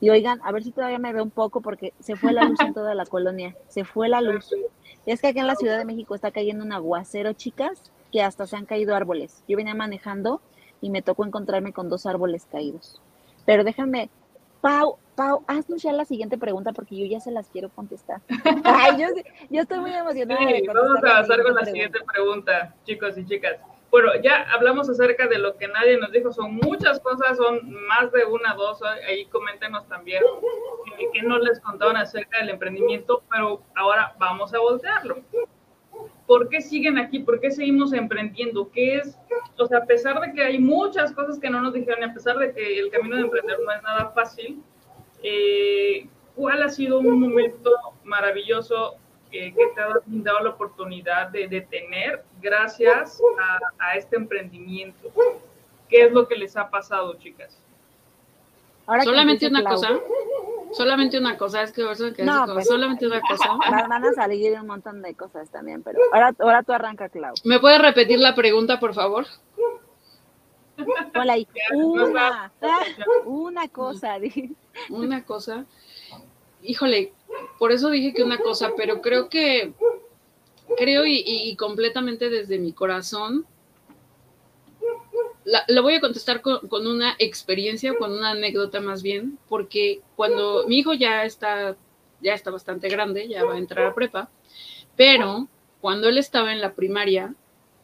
[0.00, 2.58] Y oigan, a ver si todavía me veo un poco, porque se fue la luz
[2.60, 4.50] en toda la colonia, se fue la luz.
[5.04, 8.46] Es que aquí en la Ciudad de México está cayendo un aguacero, chicas, que hasta
[8.46, 9.42] se han caído árboles.
[9.46, 10.40] Yo venía manejando
[10.80, 13.00] y me tocó encontrarme con dos árboles caídos.
[13.44, 14.10] Pero déjame,
[14.60, 18.20] Pau, Pau, haznos ya la siguiente pregunta porque yo ya se las quiero contestar.
[18.64, 19.08] Ay, yo,
[19.50, 20.40] yo estoy muy emocionada.
[20.40, 21.64] Sí, vamos a avanzar con la pregunta.
[21.66, 23.56] siguiente pregunta, chicos y chicas.
[23.90, 27.58] Bueno, ya hablamos acerca de lo que nadie nos dijo, son muchas cosas, son
[27.88, 30.22] más de una, dos, ahí coméntenos también
[30.98, 35.16] eh, que no les contaron acerca del emprendimiento, pero ahora vamos a voltearlo.
[36.30, 37.18] ¿Por qué siguen aquí?
[37.18, 38.70] ¿Por qué seguimos emprendiendo?
[38.70, 39.18] ¿Qué es?
[39.58, 42.14] O sea, a pesar de que hay muchas cosas que no nos dijeron, y a
[42.14, 44.62] pesar de que el camino de emprender no es nada fácil,
[45.24, 46.06] eh,
[46.36, 47.72] ¿cuál ha sido un momento
[48.04, 48.94] maravilloso
[49.32, 53.58] eh, que te ha dado la oportunidad de, de tener gracias a,
[53.90, 55.10] a este emprendimiento?
[55.88, 57.60] ¿Qué es lo que les ha pasado, chicas?
[58.86, 60.00] Ahora Solamente una Clau, cosa,
[60.72, 62.66] solamente una cosa, es que eso quedé No, pues.
[62.66, 63.50] solamente una cosa.
[63.88, 67.34] Van a salir un montón de cosas también, pero ahora, ahora tú arranca, Clau.
[67.44, 69.26] ¿Me puedes repetir la pregunta, por favor?
[70.76, 70.86] No
[71.74, 72.52] Una,
[73.26, 74.18] una cosa.
[74.18, 74.54] di.
[74.88, 75.66] Una cosa.
[76.62, 77.12] Híjole,
[77.58, 79.72] por eso dije que una cosa, pero creo que,
[80.76, 83.46] creo y, y completamente desde mi corazón,
[85.50, 90.78] la, voy a contestar con, una experiencia, con una anécdota más bien, porque cuando mi
[90.78, 91.76] hijo ya está,
[92.20, 94.30] ya está bastante grande, ya va a entrar a prepa,
[94.96, 95.48] pero
[95.80, 97.34] cuando él estaba en la primaria,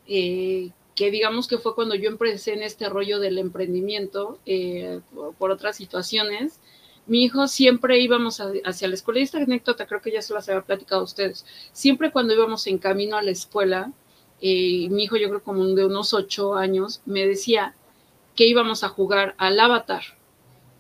[0.07, 5.01] eh, que digamos que fue cuando yo empecé en este rollo del emprendimiento eh,
[5.39, 6.61] por, otras situaciones,
[7.07, 10.49] mi hijo siempre íbamos hacia la escuela, y esta anécdota creo que ya se las
[10.49, 13.93] había platicado a ustedes, siempre cuando íbamos en camino a la escuela,
[14.41, 17.75] eh, mi hijo yo creo como de unos ocho años, me decía
[18.35, 20.03] que íbamos a jugar al avatar.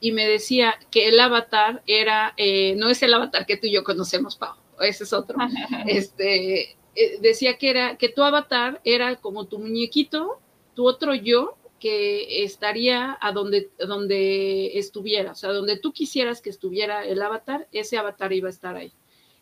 [0.00, 3.72] Y me decía que el avatar era, eh, no es el avatar que tú y
[3.72, 5.38] yo conocemos, Pau, ese es otro.
[5.86, 10.38] este, eh, decía que era, que tu avatar era como tu muñequito,
[10.74, 16.50] tu otro yo, que estaría a donde, donde estuviera, o sea, donde tú quisieras que
[16.50, 18.92] estuviera el avatar, ese avatar iba a estar ahí.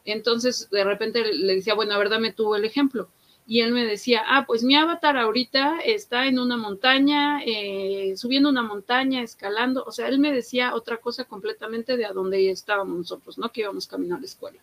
[0.04, 3.08] Entonces, de repente le decía, bueno, a ver, dame tú el ejemplo.
[3.46, 8.48] Y él me decía, ah, pues mi avatar ahorita está en una montaña, eh, subiendo
[8.48, 9.84] una montaña, escalando.
[9.84, 13.52] O sea, él me decía otra cosa completamente de a donde estábamos nosotros, ¿no?
[13.52, 14.58] Que íbamos camino a la escuela.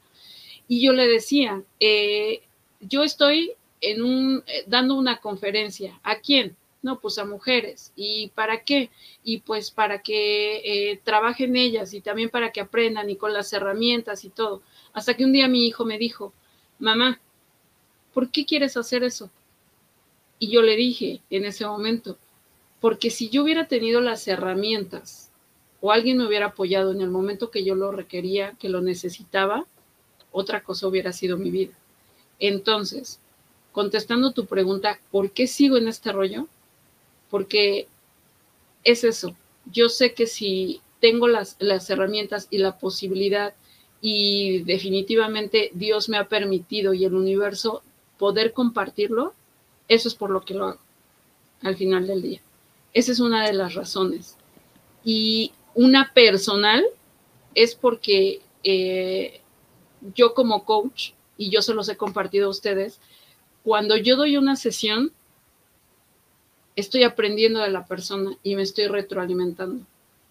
[0.67, 2.41] Y yo le decía, eh,
[2.79, 5.99] yo estoy en un, eh, dando una conferencia.
[6.01, 6.55] ¿A quién?
[6.81, 7.93] No, pues a mujeres.
[7.95, 8.89] ¿Y para qué?
[9.23, 14.25] Y pues para que trabajen ellas y también para que aprendan y con las herramientas
[14.25, 14.63] y todo.
[14.93, 16.33] Hasta que un día mi hijo me dijo,
[16.79, 17.19] mamá,
[18.13, 19.29] ¿por qué quieres hacer eso?
[20.39, 22.17] Y yo le dije en ese momento,
[22.79, 25.29] porque si yo hubiera tenido las herramientas
[25.81, 29.65] o alguien me hubiera apoyado en el momento que yo lo requería, que lo necesitaba,
[30.31, 31.73] otra cosa hubiera sido mi vida.
[32.39, 33.19] Entonces,
[33.71, 36.47] contestando tu pregunta, ¿por qué sigo en este rollo?
[37.29, 37.87] Porque
[38.83, 39.35] es eso.
[39.65, 43.53] Yo sé que si tengo las, las herramientas y la posibilidad
[44.01, 47.83] y definitivamente Dios me ha permitido y el universo
[48.21, 49.33] poder compartirlo,
[49.87, 50.79] eso es por lo que lo hago
[51.63, 52.39] al final del día.
[52.93, 54.37] Esa es una de las razones.
[55.03, 56.85] Y una personal
[57.55, 59.41] es porque eh,
[60.13, 62.99] yo como coach, y yo se los he compartido a ustedes,
[63.63, 65.11] cuando yo doy una sesión,
[66.75, 69.83] estoy aprendiendo de la persona y me estoy retroalimentando.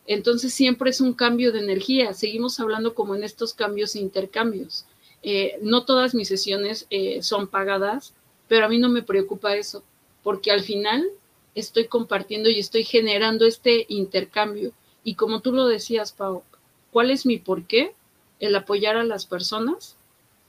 [0.07, 2.15] Entonces siempre es un cambio de energía.
[2.15, 4.87] Seguimos hablando como en estos cambios e intercambios.
[5.23, 8.15] Eh, no todas mis sesiones eh, son pagadas,
[8.49, 9.83] pero a mí no me preocupa eso,
[10.23, 11.07] porque al final
[11.55, 14.73] estoy compartiendo y estoy generando este intercambio.
[15.05, 16.43] Y como tú lo decías, Pau,
[16.91, 17.95] ¿cuál es mi porqué?
[18.39, 19.97] El apoyar a las personas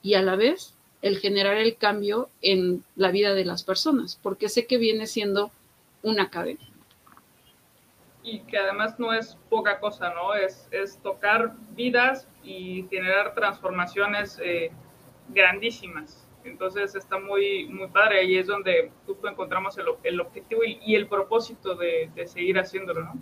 [0.02, 4.50] y a la vez el generar el cambio en la vida de las personas, porque
[4.50, 5.52] sé que viene siendo
[6.04, 6.71] una cadena.
[8.24, 10.34] Y que además no es poca cosa, ¿no?
[10.34, 14.72] Es, es tocar vidas y generar transformaciones eh,
[15.30, 16.28] grandísimas.
[16.44, 20.96] Entonces está muy, muy padre y es donde justo encontramos el, el objetivo y, y,
[20.96, 23.14] el propósito de, de seguir haciéndolo, ¿no?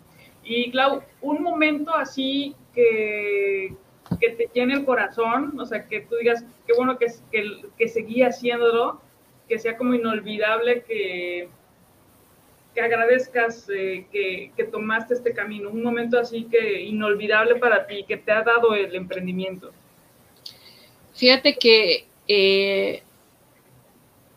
[0.44, 3.74] Y Clau, un momento así que,
[4.20, 7.88] que te llene el corazón, o sea, que tú digas, qué bueno que, que, que
[7.88, 9.02] seguí haciéndolo,
[9.48, 11.50] que sea como inolvidable, que,
[12.80, 18.16] que agradezcas eh, que, tomaste este camino, un momento así que inolvidable para ti, que
[18.16, 19.72] te ha dado el emprendimiento.
[21.14, 23.04] Fíjate que eh,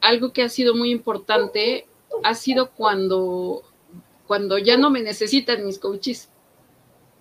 [0.01, 1.87] algo que ha sido muy importante
[2.25, 3.63] ha sido cuando,
[4.27, 6.29] cuando ya no me necesitan mis coaches.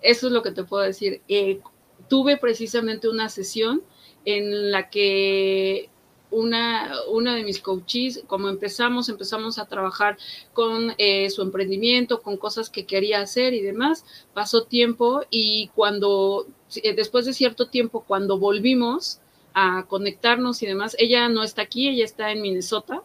[0.00, 1.22] Eso es lo que te puedo decir.
[1.28, 1.60] Eh,
[2.08, 3.82] tuve precisamente una sesión
[4.24, 5.88] en la que
[6.32, 10.16] una, una de mis coaches, como empezamos, empezamos a trabajar
[10.52, 14.04] con eh, su emprendimiento, con cosas que quería hacer y demás.
[14.34, 16.46] Pasó tiempo y cuando,
[16.82, 19.20] eh, después de cierto tiempo, cuando volvimos
[19.54, 23.02] a conectarnos y demás, ella no está aquí, ella está en Minnesota.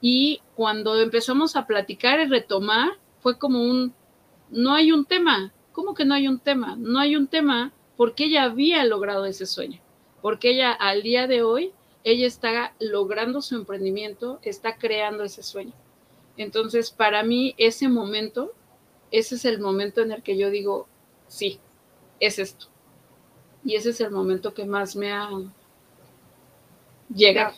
[0.00, 3.92] Y cuando empezamos a platicar y retomar, fue como un,
[4.50, 5.52] no hay un tema.
[5.72, 6.76] ¿Cómo que no hay un tema?
[6.78, 9.78] No hay un tema porque ella había logrado ese sueño,
[10.22, 11.72] porque ella al día de hoy
[12.04, 15.72] ella está logrando su emprendimiento, está creando ese sueño.
[16.36, 18.52] Entonces, para mí, ese momento,
[19.10, 20.86] ese es el momento en el que yo digo,
[21.28, 21.60] sí,
[22.18, 22.66] es esto.
[23.64, 25.28] Y ese es el momento que más me ha
[27.14, 27.56] llegado.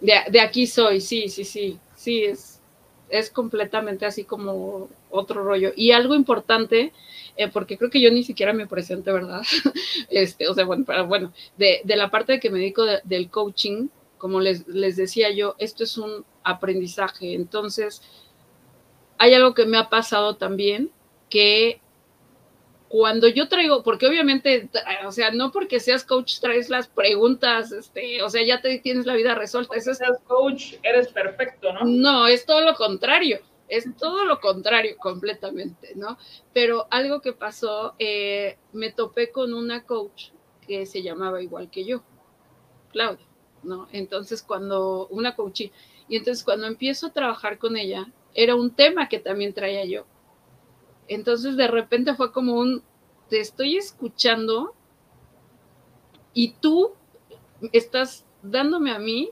[0.00, 2.60] De, de aquí soy, sí, sí, sí, sí, es,
[3.08, 5.72] es completamente así como otro rollo.
[5.74, 6.92] Y algo importante
[7.36, 9.42] eh, porque creo que yo ni siquiera me presente, ¿verdad?
[10.10, 13.30] este, o sea, bueno, pero bueno, de, de la parte de que me dedico del
[13.30, 17.34] coaching, como les, les decía yo, esto es un aprendizaje.
[17.34, 18.02] Entonces,
[19.18, 20.90] hay algo que me ha pasado también,
[21.28, 21.80] que
[22.88, 24.70] cuando yo traigo, porque obviamente,
[25.04, 29.04] o sea, no porque seas coach traes las preguntas, este, o sea, ya te tienes
[29.04, 29.76] la vida resuelta.
[29.76, 31.84] Eso es, seas coach, eres perfecto, ¿no?
[31.84, 36.18] No, es todo lo contrario es todo lo contrario completamente, ¿no?
[36.52, 40.30] Pero algo que pasó, eh, me topé con una coach
[40.66, 42.02] que se llamaba igual que yo,
[42.90, 43.26] Claudia,
[43.62, 43.88] ¿no?
[43.92, 45.62] Entonces cuando, una coach,
[46.08, 50.04] y entonces cuando empiezo a trabajar con ella, era un tema que también traía yo.
[51.08, 52.82] Entonces de repente fue como un,
[53.28, 54.74] te estoy escuchando
[56.32, 56.94] y tú
[57.72, 59.30] estás dándome a mí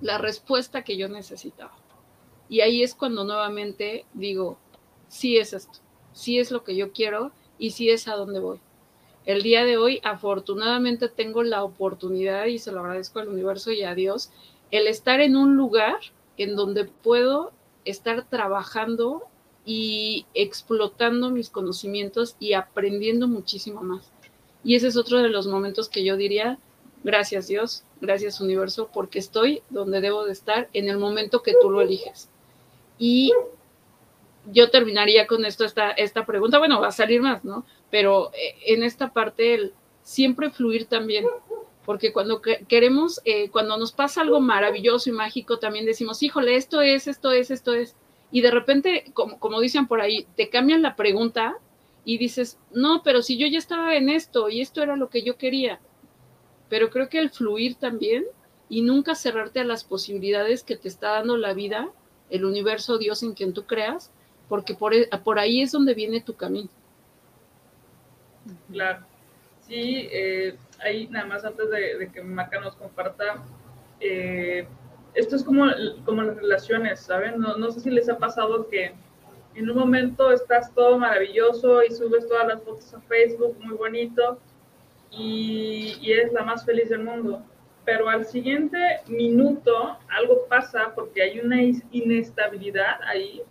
[0.00, 1.76] la respuesta que yo necesitaba.
[2.48, 4.58] Y ahí es cuando nuevamente digo,
[5.08, 5.78] sí es esto,
[6.12, 8.60] sí es lo que yo quiero y sí es a dónde voy.
[9.24, 13.82] El día de hoy, afortunadamente, tengo la oportunidad, y se lo agradezco al universo y
[13.82, 14.30] a Dios,
[14.70, 15.96] el estar en un lugar
[16.36, 17.52] en donde puedo
[17.84, 19.24] estar trabajando
[19.64, 24.12] y explotando mis conocimientos y aprendiendo muchísimo más.
[24.62, 26.58] Y ese es otro de los momentos que yo diría,
[27.02, 31.70] gracias Dios, gracias universo, porque estoy donde debo de estar en el momento que tú
[31.70, 32.28] lo eliges.
[32.98, 33.32] Y
[34.52, 36.58] yo terminaría con esto, esta, esta pregunta.
[36.58, 37.64] Bueno, va a salir más, ¿no?
[37.90, 41.26] Pero eh, en esta parte, el siempre fluir también.
[41.84, 46.80] Porque cuando queremos, eh, cuando nos pasa algo maravilloso y mágico, también decimos, híjole, esto
[46.80, 47.94] es, esto es, esto es.
[48.32, 51.58] Y de repente, como, como dicen por ahí, te cambian la pregunta
[52.04, 55.22] y dices, no, pero si yo ya estaba en esto y esto era lo que
[55.22, 55.80] yo quería.
[56.68, 58.24] Pero creo que el fluir también
[58.68, 61.90] y nunca cerrarte a las posibilidades que te está dando la vida
[62.30, 64.10] el universo, Dios en quien tú creas,
[64.48, 66.68] porque por, e, por ahí es donde viene tu camino.
[68.70, 69.04] Claro.
[69.66, 73.42] Sí, eh, ahí nada más antes de, que Maca nos comparta,
[74.00, 74.66] eh,
[75.14, 75.64] esto es como,
[76.04, 77.40] como las relaciones, ¿saben?
[77.40, 78.94] No, no sé si les ha pasado que
[79.54, 84.38] en un momento estás todo maravilloso y subes todas las fotos a Facebook, muy bonito,
[85.10, 87.42] y, y eres la más feliz del mundo
[87.86, 88.76] pero al siguiente
[89.06, 91.62] minuto algo pasa porque hay una
[91.92, 93.42] inestabilidad ahí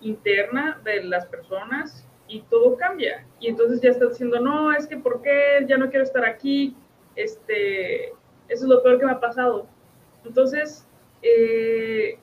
[0.00, 3.24] interna de las personas y todo cambia.
[3.38, 5.64] Y entonces ya estás diciendo, no, es que ¿por qué?
[5.68, 6.76] Ya no quiero estar aquí.
[7.14, 8.14] Este, eso
[8.48, 9.68] es lo peor que me ha pasado.
[10.24, 10.86] Entonces,
[11.22, 12.18] eh,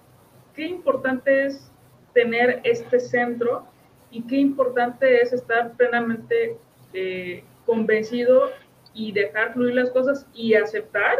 [0.53, 1.71] qué importante es
[2.13, 3.65] tener este centro
[4.11, 6.57] y qué importante es estar plenamente
[6.93, 8.49] eh, convencido
[8.93, 11.17] y dejar fluir las cosas y aceptar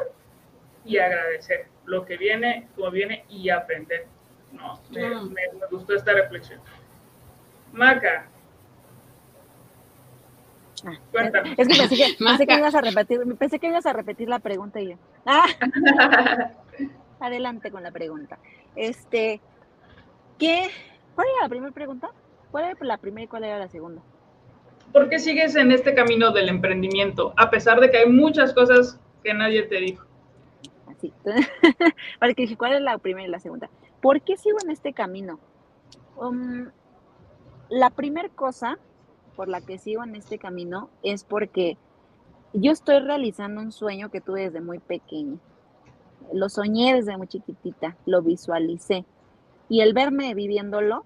[0.86, 4.06] y agradecer lo que viene, como viene y aprender.
[4.52, 4.80] ¿no?
[4.90, 5.08] Me,
[5.70, 6.60] gustó esta reflexión.
[7.72, 8.28] Maca.
[10.86, 11.56] Ah, cuéntame.
[11.58, 14.40] Es que pensé que, pensé que, ibas a repetir, pensé que ibas a repetir la
[14.40, 14.96] pregunta y yo.
[15.26, 15.46] Ah.
[17.20, 18.40] Adelante con la pregunta.
[18.76, 19.42] Este,
[20.38, 20.70] ¿qué?
[21.14, 22.10] ¿Cuál era la primera pregunta?
[22.50, 24.02] ¿Cuál era la primera y cuál era la segunda?
[24.92, 27.34] ¿Por qué sigues en este camino del emprendimiento?
[27.38, 30.06] A pesar de que hay muchas cosas que nadie te dijo.
[30.88, 31.14] Así.
[32.58, 33.70] ¿cuál es la primera y la segunda?
[34.02, 35.40] ¿Por qué sigo en este camino?
[36.18, 36.70] Um,
[37.70, 38.78] la primera cosa
[39.36, 41.78] por la que sigo en este camino es porque
[42.54, 45.40] yo estoy realizando un sueño que tuve desde muy pequeño.
[46.34, 49.06] Lo soñé desde muy chiquitita, lo visualicé.
[49.70, 51.06] Y el verme viviéndolo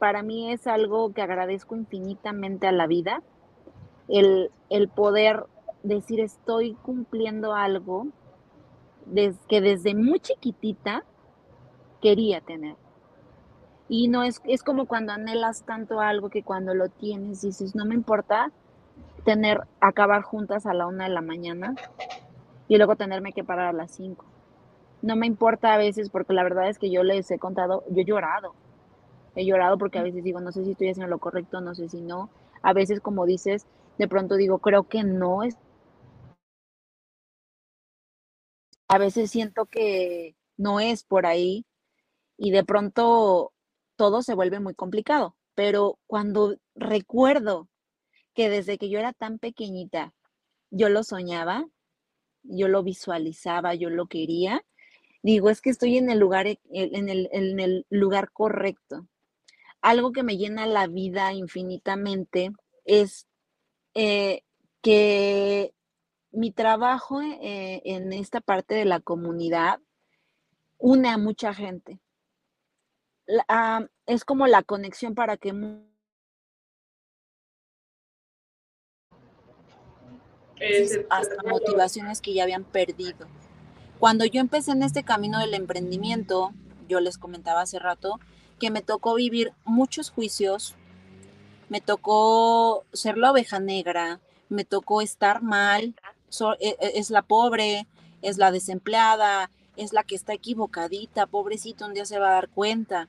[0.00, 3.22] para mí es algo que agradezco infinitamente a la vida,
[4.08, 5.44] el, el poder
[5.82, 8.08] decir estoy cumpliendo algo
[9.48, 11.04] que desde muy chiquitita
[12.00, 12.76] quería tener.
[13.88, 17.84] Y no es, es como cuando anhelas tanto algo que cuando lo tienes dices, no
[17.84, 18.52] me importa
[19.24, 21.74] tener, acabar juntas a la una de la mañana
[22.68, 24.24] y luego tenerme que parar a las cinco.
[25.02, 28.00] No me importa a veces porque la verdad es que yo les he contado, yo
[28.00, 28.54] he llorado.
[29.34, 31.88] He llorado porque a veces digo, no sé si estoy haciendo lo correcto, no sé
[31.88, 32.30] si no.
[32.62, 33.66] A veces, como dices,
[33.98, 35.56] de pronto digo, creo que no es
[38.88, 41.64] a veces siento que no es por ahí
[42.36, 43.52] y de pronto
[43.96, 45.36] todo se vuelve muy complicado.
[45.54, 47.68] Pero cuando recuerdo
[48.34, 50.12] que desde que yo era tan pequeñita,
[50.70, 51.66] yo lo soñaba,
[52.42, 54.62] yo lo visualizaba, yo lo quería,
[55.22, 59.06] digo, es que estoy en el lugar, e, en el, en el lugar correcto.
[59.80, 62.52] Algo que me llena la vida infinitamente
[62.84, 63.26] es
[63.94, 64.42] eh,
[64.82, 65.74] que
[66.32, 69.80] mi trabajo eh, en esta parte de la comunidad
[70.78, 72.00] une a mucha gente.
[73.48, 75.52] Ah, es como la conexión para que
[81.08, 83.26] hasta motivaciones que ya habían perdido.
[83.98, 86.52] Cuando yo empecé en este camino del emprendimiento,
[86.88, 88.18] yo les comentaba hace rato
[88.60, 90.76] que me tocó vivir muchos juicios,
[91.68, 95.94] me tocó ser la oveja negra, me tocó estar mal,
[96.60, 97.86] e, e, es la pobre,
[98.22, 102.48] es la desempleada, es la que está equivocadita, pobrecito, un día se va a dar
[102.48, 103.08] cuenta.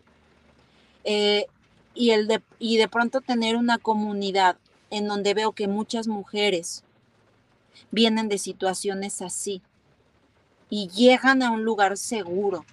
[1.03, 1.47] Eh,
[1.93, 4.57] y, el de, y de pronto tener una comunidad
[4.89, 6.83] en donde veo que muchas mujeres
[7.91, 9.61] vienen de situaciones así
[10.69, 12.65] y llegan a un lugar seguro,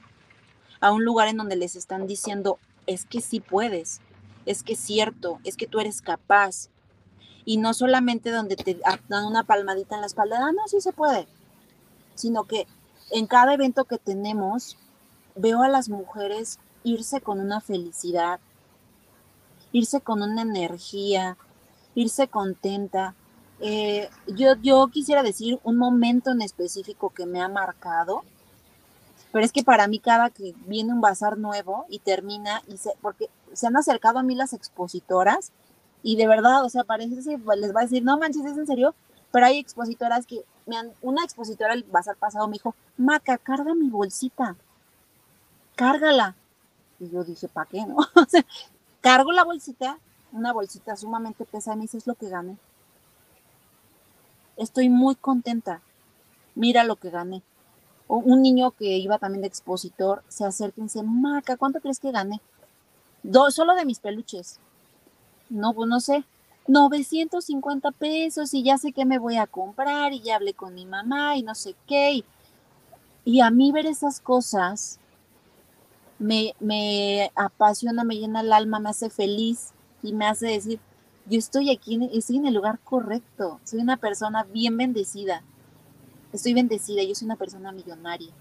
[0.80, 2.58] a un lugar en donde les están diciendo,
[2.88, 4.00] es que sí puedes,
[4.46, 6.70] es que es cierto, es que tú eres capaz,
[7.44, 10.92] y no solamente donde te dan una palmadita en la espalda, ah, no, sí se
[10.92, 11.28] puede,
[12.14, 12.66] sino que
[13.10, 14.76] en cada evento que tenemos
[15.34, 18.40] veo a las mujeres irse con una felicidad,
[19.72, 21.36] irse con una energía,
[21.94, 23.14] irse contenta.
[23.60, 28.24] Eh, yo, yo quisiera decir un momento en específico que me ha marcado,
[29.32, 32.92] pero es que para mí cada que viene un bazar nuevo y termina, y se,
[33.02, 35.52] porque se han acercado a mí las expositoras
[36.02, 38.66] y de verdad, o sea, parece que les va a decir, no manches, ¿es en
[38.66, 38.94] serio?
[39.30, 43.74] Pero hay expositoras que, me han, una expositora el bazar pasado me dijo, Maca, carga
[43.74, 44.56] mi bolsita,
[45.74, 46.34] cárgala.
[47.00, 47.96] Y yo dije, ¿para qué no?
[48.14, 48.44] o sea,
[49.00, 49.98] cargo la bolsita,
[50.32, 52.56] una bolsita sumamente pesada, y me dice, es lo que gané.
[54.56, 55.80] Estoy muy contenta.
[56.54, 57.42] Mira lo que gané.
[58.08, 62.10] Un niño que iba también de expositor se acerca y dice, Maca, ¿cuánto crees que
[62.10, 62.40] gané?
[63.22, 64.58] Dos, solo de mis peluches
[65.50, 66.24] no, pues no sé,
[66.66, 70.86] 950 pesos y ya sé qué me voy a comprar y ya hablé con mi
[70.86, 72.24] mamá y no sé qué.
[73.24, 74.98] Y, a mí ver esas cosas
[76.18, 79.70] me, me apasiona, me llena el alma, me hace feliz
[80.02, 80.80] y me hace decir,
[81.26, 85.42] yo estoy aquí, estoy en el lugar correcto, soy una persona bien bendecida,
[86.32, 88.32] estoy bendecida, yo soy una persona millonaria,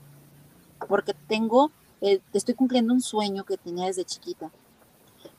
[0.87, 1.71] porque tengo,
[2.01, 4.51] eh, estoy cumpliendo un sueño que tenía desde chiquita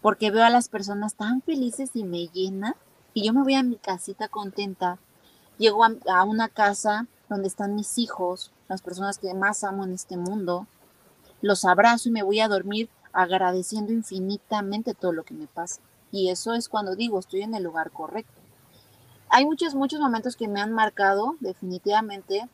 [0.01, 2.77] porque veo a las personas tan felices y me llena
[3.15, 4.99] y yo me voy a mi casita contenta.
[5.59, 10.17] Llego a, una casa donde están mis hijos, las personas que más amo en este
[10.17, 10.67] mundo,
[11.41, 15.81] los abrazo y me voy a dormir agradeciendo infinitamente todo lo que me pasa.
[16.13, 18.38] Y eso es cuando digo, estoy en el lugar correcto.
[19.31, 22.49] Hay muchos, muchos momentos que me han marcado, definitivamente,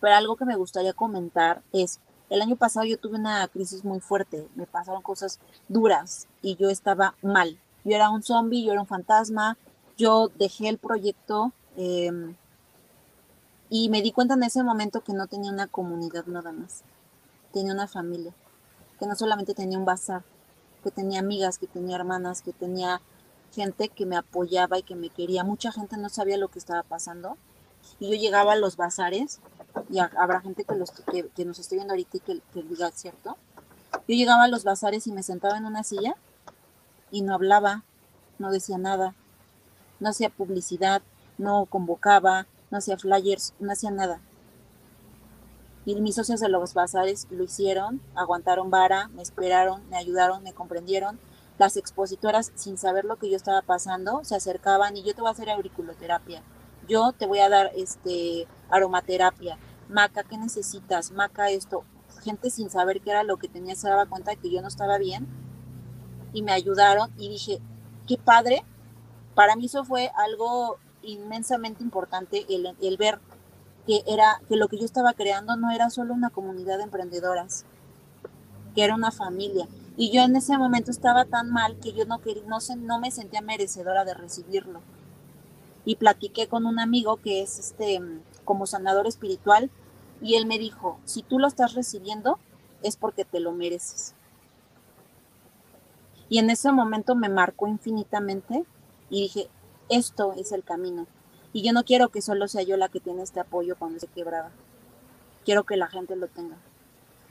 [0.00, 4.00] pero algo que me gustaría comentar es, el año pasado yo tuve una crisis muy
[4.00, 5.38] fuerte, me pasaron cosas
[5.68, 7.58] duras y yo estaba mal.
[7.84, 9.56] Yo era un zombie, yo era un fantasma,
[9.96, 12.34] yo dejé el proyecto em,
[13.70, 16.82] y me di cuenta en ese momento que no tenía una comunidad nada más,
[17.52, 18.32] tenía una familia,
[18.98, 20.22] que no solamente tenía un bazar,
[20.82, 23.00] que tenía amigas, que tenía hermanas, que tenía
[23.54, 25.44] gente que me apoyaba y que me quería.
[25.44, 27.38] Mucha gente no sabía lo que estaba pasando
[28.00, 29.40] y yo llegaba a los bazares
[29.88, 33.36] y habrá gente que, los, que, nos esté viendo ahorita y que, que diga, ¿cierto?
[33.92, 36.16] Yo llegaba a los bazares y me sentaba en una silla
[37.10, 37.84] y no hablaba,
[38.38, 39.14] no decía nada,
[40.00, 41.02] no hacía publicidad,
[41.38, 44.20] no convocaba, no hacía flyers, no hacía nada.
[45.86, 50.54] Y mis socios de los bazares lo hicieron, aguantaron vara, me esperaron, me ayudaron, me
[50.54, 51.18] comprendieron.
[51.58, 55.28] Las expositoras, sin saber lo que yo estaba pasando, se acercaban y yo te voy
[55.28, 56.42] a hacer auriculoterapia
[56.86, 61.12] yo te voy a dar este aromaterapia, Maca, ¿qué necesitas?
[61.12, 61.84] Maca, esto.
[62.22, 64.68] Gente sin saber qué era lo que tenía se daba cuenta de que yo no
[64.68, 65.26] estaba bien.
[66.32, 67.60] y me ayudaron y dije,
[68.08, 68.64] qué padre.
[69.36, 73.20] Para mí eso fue algo inmensamente importante el, el ver
[73.86, 77.64] que era que lo que yo estaba creando no era solo una comunidad de emprendedoras,
[78.74, 79.68] que era una familia.
[79.96, 83.10] Y yo en ese momento estaba tan mal que yo no quería, no, no me
[83.10, 84.80] sentía merecedora de recibirlo.
[85.84, 88.00] Y platiqué con un amigo que es este
[88.44, 89.70] como sanador espiritual
[90.20, 92.38] y él me dijo, si tú lo estás recibiendo
[92.82, 94.14] es porque te lo mereces.
[96.28, 98.64] Y en ese momento me marcó infinitamente
[99.10, 99.48] y dije,
[99.88, 101.06] esto es el camino.
[101.52, 104.08] Y yo no quiero que solo sea yo la que tiene este apoyo cuando se
[104.08, 104.50] quebraba.
[105.44, 106.56] Quiero que la gente lo tenga.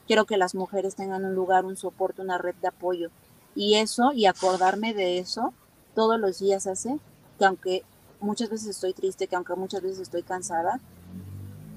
[0.07, 3.09] Quiero que las mujeres tengan un lugar, un soporte, una red de apoyo.
[3.55, 5.53] Y eso, y acordarme de eso,
[5.95, 6.99] todos los días hace
[7.37, 7.83] que aunque
[8.19, 10.79] muchas veces estoy triste, que aunque muchas veces estoy cansada,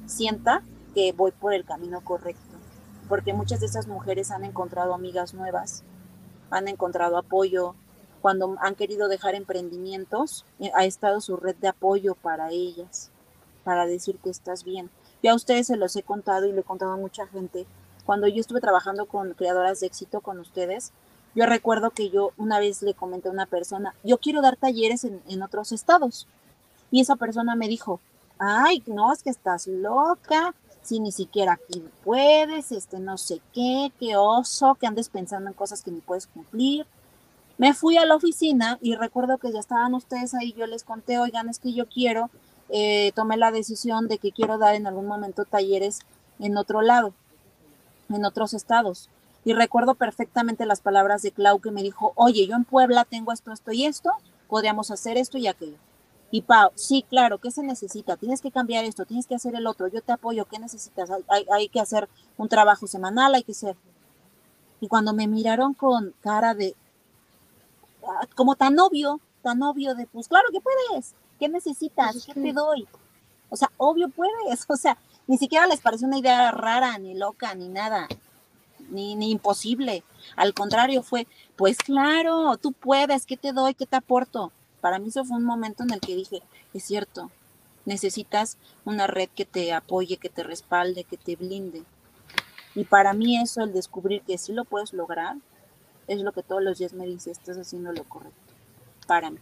[0.07, 0.63] sienta
[0.95, 2.43] que voy por el camino correcto.
[3.09, 5.85] Porque muchas de esas mujeres han encontrado amigas nuevas,
[6.51, 7.75] han encontrado apoyo,
[8.21, 13.11] cuando han querido dejar emprendimientos, eh, ha estado su red de apoyo para ellas,
[13.63, 14.91] para decir que estás bien.
[15.23, 17.67] Ya a ustedes se los he contado y le he contado a mucha gente.
[18.07, 20.93] Cuando yo estuve trabajando con creadoras de éxito con ustedes,
[21.35, 25.05] yo recuerdo que yo una vez le comenté a una persona, yo quiero dar talleres
[25.05, 26.29] en, otros estados.
[26.93, 28.01] Y esa persona me dijo,
[28.39, 33.93] ay, no, es que estás loca, si ni siquiera aquí puedes, este no sé qué,
[33.99, 36.87] qué oso, que andes pensando en cosas que ni puedes cumplir.
[37.59, 41.19] Me fui a la oficina y recuerdo que ya estaban ustedes ahí, yo les conté,
[41.19, 42.31] oigan, es que yo quiero,
[42.69, 46.01] eh, tomé la decisión de que quiero dar en algún momento talleres
[46.39, 47.15] en otro lado,
[48.09, 49.09] en otros estados.
[49.45, 53.33] Y recuerdo perfectamente las palabras de Clau que me dijo, oye, yo en Puebla tengo
[53.33, 54.11] esto, esto y esto,
[54.49, 55.79] podríamos hacer esto y aquello.
[56.33, 58.17] Y Pau, sí, claro, ¿qué se necesita?
[58.17, 61.11] Tienes que cambiar esto, tienes que hacer el otro, yo te apoyo, ¿qué necesitas?
[61.29, 63.77] Hay, hay que hacer un trabajo semanal, hay que ser.
[64.81, 66.75] Y cuando me miraron con cara de,
[68.35, 72.13] como tan obvio, tan obvio de, pues claro que puedes, ¿qué necesitas?
[72.13, 72.87] Pues ¿Qué te doy?
[73.49, 77.55] O sea, obvio puedes, o sea, ni siquiera les parece una idea rara, ni loca,
[77.55, 78.09] ni nada,
[78.91, 80.05] ni, ni imposible.
[80.37, 83.75] Al contrario, fue, pues claro, tú puedes, ¿qué te doy?
[83.75, 84.53] ¿Qué te aporto?
[84.81, 87.31] Para mí eso fue un momento en el que dije, es cierto,
[87.85, 91.83] necesitas una red que te apoye, que te respalde, que te blinde.
[92.75, 95.37] Y para mí eso, el descubrir que sí lo puedes lograr,
[96.07, 98.37] es lo que todos los días me dice, estás haciendo lo correcto.
[99.07, 99.39] Para mí.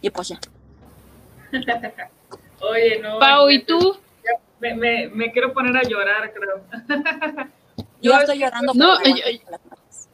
[0.00, 0.40] Y pues ya.
[2.70, 3.18] Oye, no.
[3.18, 3.96] Pau, ¿y tú?
[4.60, 6.64] Me, me, me, quiero poner a llorar, creo.
[8.00, 8.72] Yo estoy llorando.
[8.74, 9.14] No, yo,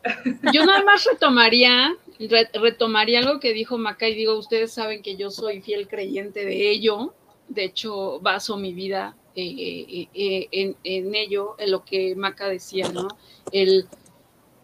[0.52, 1.96] yo nada más retomaría,
[2.54, 6.70] retomaría algo que dijo Maca y digo, ustedes saben que yo soy fiel creyente de
[6.70, 7.14] ello.
[7.48, 12.88] De hecho, baso mi vida eh, eh, en, en, ello, en lo que Maca decía,
[12.90, 13.08] ¿no?
[13.50, 13.88] El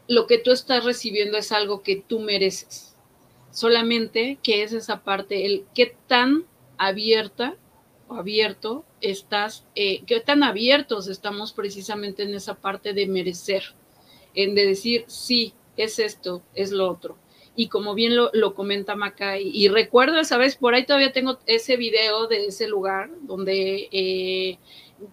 [0.09, 2.95] lo que tú estás recibiendo es algo que tú mereces.
[3.51, 6.45] Solamente que es esa parte, el qué tan
[6.79, 7.57] abierta
[8.09, 13.63] abierto estás, eh, qué tan abiertos estamos precisamente en esa parte de merecer,
[14.35, 17.17] en de decir, sí, es esto, es lo otro.
[17.55, 21.39] Y como bien lo, lo comenta Maca, y, recuerdo esa vez, por ahí todavía tengo
[21.47, 24.59] ese video de ese lugar donde eh,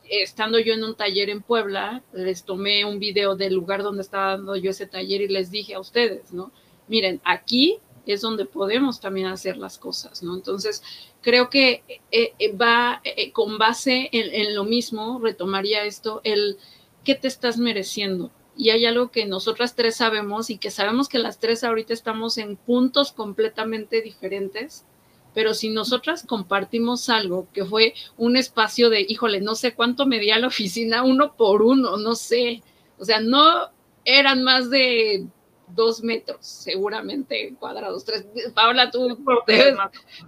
[0.09, 4.31] estando yo en un taller en Puebla, les tomé un video del lugar donde estaba
[4.31, 6.51] dando yo ese taller y les dije a ustedes, ¿no?
[6.89, 10.35] Miren, aquí es donde podemos también hacer las cosas, ¿no?
[10.35, 10.83] Entonces,
[11.23, 16.57] creo que eh, eh, va eh, con base en, en, lo mismo, retomaría esto, el
[17.03, 18.31] qué te estás mereciendo.
[18.55, 22.37] Y hay algo que nosotras tres sabemos y que sabemos que las tres ahorita estamos
[22.37, 24.85] en puntos completamente diferentes,
[25.33, 30.37] pero si nosotras compartimos algo que fue un espacio de, híjole, no sé cuánto medía
[30.37, 32.61] la oficina, uno por uno, no sé,
[32.99, 33.71] o sea, no
[34.05, 35.25] eran más de
[35.67, 38.05] dos metros, seguramente cuadrados.
[38.05, 39.75] Tres, Paula, tú debes,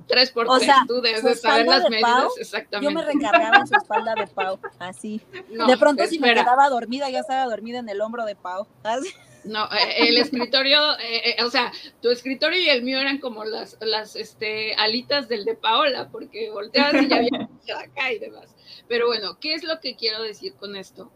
[0.07, 2.93] tres por o tres, sea, tú debes de saber las de medidas Pau, exactamente.
[2.93, 5.21] Yo me recargaba en su espalda de Pau, así.
[5.49, 8.67] No, de pronto si me quedaba dormida, ya estaba dormida en el hombro de Pau.
[8.83, 9.09] Así.
[9.45, 11.71] No, eh, el escritorio, eh, eh, o sea,
[12.01, 16.49] tu escritorio y el mío eran como las, las este, alitas del de Paola, porque
[16.49, 18.55] volteabas y ya había acá y demás.
[18.87, 21.11] Pero bueno, ¿qué es lo que quiero decir con esto?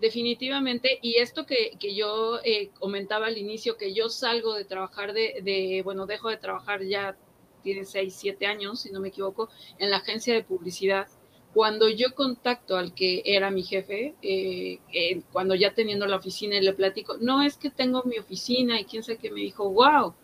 [0.00, 5.12] Definitivamente, y esto que, que yo eh, comentaba al inicio, que yo salgo de trabajar
[5.12, 7.16] de, bueno, dejo de trabajar ya,
[7.64, 11.08] tiene seis, siete años, si no me equivoco, en la agencia de publicidad
[11.54, 16.56] cuando yo contacto al que era mi jefe, eh, eh, cuando ya teniendo la oficina
[16.56, 19.68] y le platico, no es que tengo mi oficina y quién sabe que me dijo,
[19.70, 20.14] wow,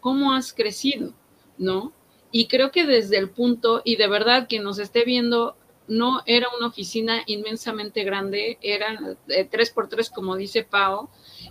[0.00, 1.12] ¿cómo has crecido?
[1.58, 1.92] ¿No?
[2.30, 5.56] Y creo que desde el punto, y de verdad que nos esté viendo,
[5.88, 11.08] no era una oficina inmensamente grande, era eh, tres por tres, como dice Pau,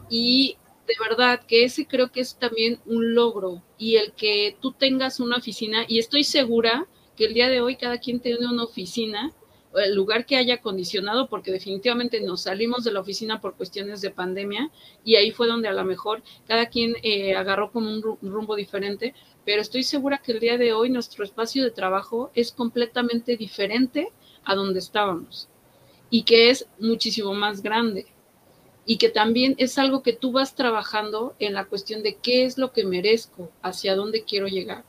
[0.10, 0.58] y
[0.88, 5.20] de verdad que ese creo que es también un logro y el que tú tengas
[5.20, 9.34] una oficina y estoy segura que el día de hoy cada quien tiene una oficina
[9.76, 14.12] el lugar que haya acondicionado, porque definitivamente nos salimos de la oficina por cuestiones de
[14.12, 14.70] pandemia
[15.04, 19.14] y ahí fue donde a lo mejor cada quien eh, agarró como un rumbo diferente,
[19.46, 24.12] pero estoy segura que el día de hoy nuestro espacio de trabajo es completamente diferente
[24.46, 25.48] a donde estábamos
[26.10, 28.06] y que es muchísimo más grande
[28.86, 32.58] y que también es algo que tú vas trabajando en la cuestión de qué es
[32.58, 34.84] lo que merezco, hacia dónde quiero llegar.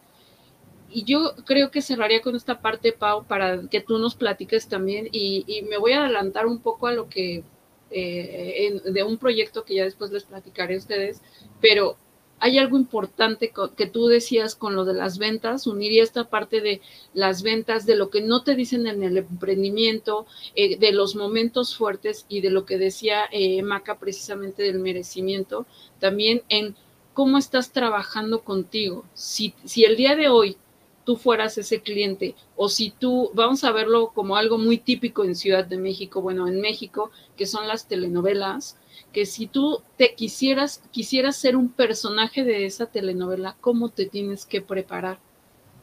[0.91, 5.09] Y yo creo que cerraría con esta parte, Pau, para que tú nos platiques también
[5.13, 7.45] y, me voy a adelantar un poco a lo que,
[7.91, 11.23] eh, de un proyecto que ya después les platicaré a ustedes,
[11.61, 11.97] pero
[12.45, 16.83] hay algo importante que tú decías con lo de las ventas, uniría esta parte de
[17.15, 21.75] las ventas, de lo que no te dicen en el emprendimiento, eh, de los momentos
[21.75, 25.65] fuertes y de lo que decía eh, Maca precisamente del merecimiento,
[26.01, 26.77] también en
[27.15, 29.07] cómo estás trabajando contigo.
[29.15, 30.59] Si, si el día de hoy
[31.05, 35.35] tú fueras ese cliente o si tú, vamos a verlo como algo muy típico en
[35.35, 38.79] Ciudad de México, bueno, en México, que son las telenovelas,
[39.13, 44.47] que si tú te quisieras, quisieras ser un personaje de esa telenovela, ¿cómo te tienes
[44.47, 45.19] que preparar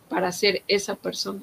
[0.09, 1.41] para ser esa persona?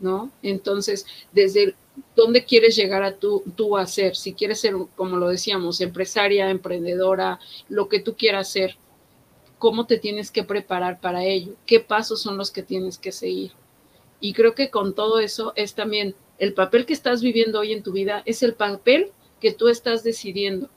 [0.00, 0.30] ¿No?
[0.42, 1.74] Entonces, desde
[2.16, 6.50] dónde quieres llegar a tú, tú a ser, si quieres ser, como lo decíamos, empresaria,
[6.50, 7.38] emprendedora,
[7.68, 8.76] lo que tú quieras ser,
[9.62, 13.52] cómo te tienes que preparar para ello, qué pasos son los que tienes que seguir.
[14.18, 17.84] Y creo que con todo eso es también el papel que estás viviendo hoy en
[17.84, 20.68] tu vida, es el papel que tú estás decidiendo.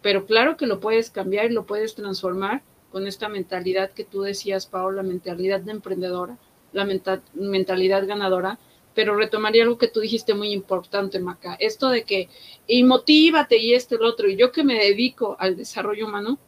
[0.00, 4.22] Pero claro que lo puedes cambiar y lo puedes transformar con esta mentalidad que tú
[4.22, 6.38] decías, Paola, la mentalidad de emprendedora,
[6.72, 6.86] la
[7.34, 8.58] mentalidad ganadora,
[8.94, 12.30] pero retomaría algo que tú dijiste muy importante, Maca, esto de que,
[12.66, 16.38] y motívate y esto y lo otro, y yo que me dedico al desarrollo humano,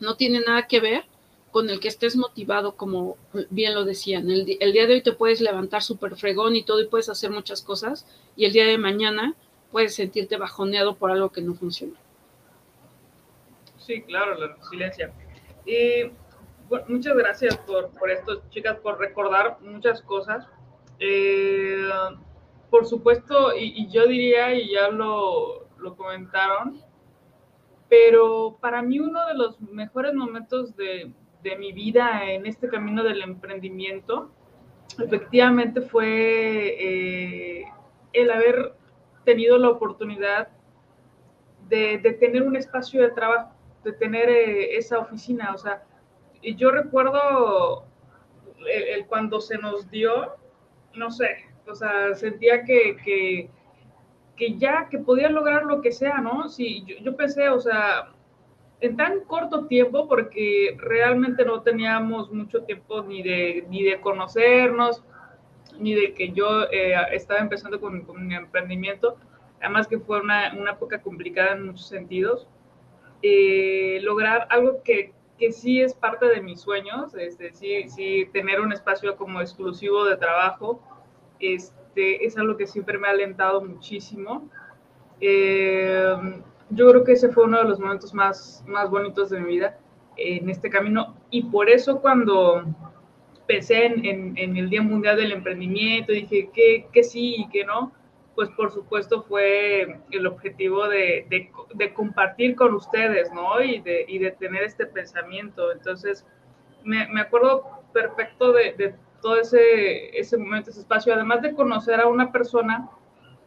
[0.00, 1.04] no tiene nada que ver
[1.50, 3.16] con el que estés motivado, como
[3.50, 4.30] bien lo decían.
[4.30, 7.62] El, día de hoy te puedes levantar súper fregón y todo y puedes hacer muchas
[7.62, 9.34] cosas y el día de mañana
[9.72, 11.94] puedes sentirte bajoneado por algo que no funciona.
[13.78, 15.12] Sí, claro, la resiliencia.
[15.64, 16.10] Y
[16.88, 20.46] muchas gracias por, esto, chicas, por recordar muchas cosas.
[20.98, 21.88] Eh,
[22.70, 26.82] por supuesto, y, yo diría, y ya lo, lo comentaron,
[27.88, 31.12] pero para mí uno de los mejores momentos de,
[31.42, 34.30] de mi vida en este camino del emprendimiento,
[34.98, 37.64] efectivamente fue eh,
[38.12, 38.74] el haber
[39.24, 40.48] tenido la oportunidad
[41.68, 43.52] de, de, tener un espacio de trabajo,
[43.84, 45.52] de tener eh, esa oficina.
[45.54, 45.84] O sea,
[46.42, 47.84] yo recuerdo
[48.68, 50.36] el, cuando se nos dio,
[50.94, 53.50] no sé, o sea, sentía que
[54.36, 56.48] que ya, que podía lograr lo que sea, ¿no?
[56.48, 58.12] Sí, yo, pensé, o sea,
[58.80, 65.02] en tan corto tiempo, porque realmente no teníamos mucho tiempo ni de, ni de conocernos,
[65.78, 69.16] ni de que yo eh, estaba empezando con, con, mi emprendimiento,
[69.60, 72.46] además que fue una, una época complicada en muchos sentidos,
[73.22, 78.60] eh, lograr algo que, que, sí es parte de mis sueños, este, sí, sí, tener
[78.60, 80.82] un espacio como exclusivo de trabajo,
[81.40, 84.48] este, este, es algo que siempre me ha alentado muchísimo.
[85.20, 86.14] Eh,
[86.70, 89.78] yo creo que ese fue uno de los momentos más, más bonitos de mi vida
[90.16, 92.64] en este camino y por eso cuando
[93.46, 97.92] pensé en, en, el Día Mundial del Emprendimiento, dije que, que, sí y que no,
[98.34, 103.62] pues por supuesto fue el objetivo de, de, de compartir con ustedes, ¿no?
[103.62, 105.70] Y de, y de, tener este pensamiento.
[105.70, 106.26] Entonces,
[106.82, 108.94] me, me acuerdo perfecto de,
[109.26, 112.88] todo ese, ese momento, ese espacio, además de conocer a una persona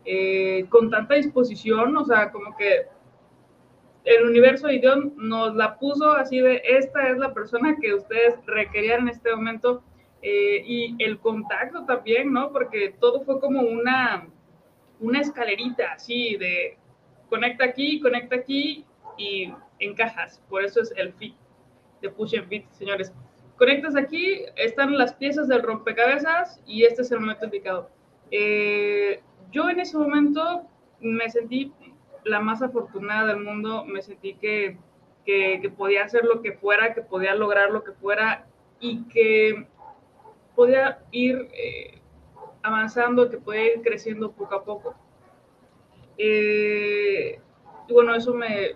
[0.04, 2.88] eh, con tanta disposición, o sea, como que
[4.04, 8.36] el universo de Dios nos la puso así de, esta es la persona que ustedes
[8.46, 9.82] requerían en este momento,
[10.22, 12.52] eh, y el contacto también, ¿no?
[12.52, 14.28] Porque todo fue como una,
[15.00, 16.78] una escalerita, así de
[17.30, 18.86] conecta aquí, conecta aquí
[19.18, 20.44] y encajas.
[20.50, 21.36] Por eso es el fit,
[22.02, 23.14] de push and fit, señores
[23.60, 27.90] conectas aquí, están las piezas del rompecabezas y este es el momento indicado.
[28.32, 30.64] Eh, yo en ese momento
[31.02, 31.74] me sentí
[32.24, 34.78] la más afortunada del mundo, me sentí que,
[35.26, 38.48] que, podía hacer lo que fuera, que podía lograr lo que fuera
[38.80, 39.68] y que
[40.56, 42.00] podía ir eh,
[42.64, 44.96] avanzando, que podía ir creciendo poco a poco.
[46.18, 47.40] Eh,
[47.88, 48.76] y bueno, eso me,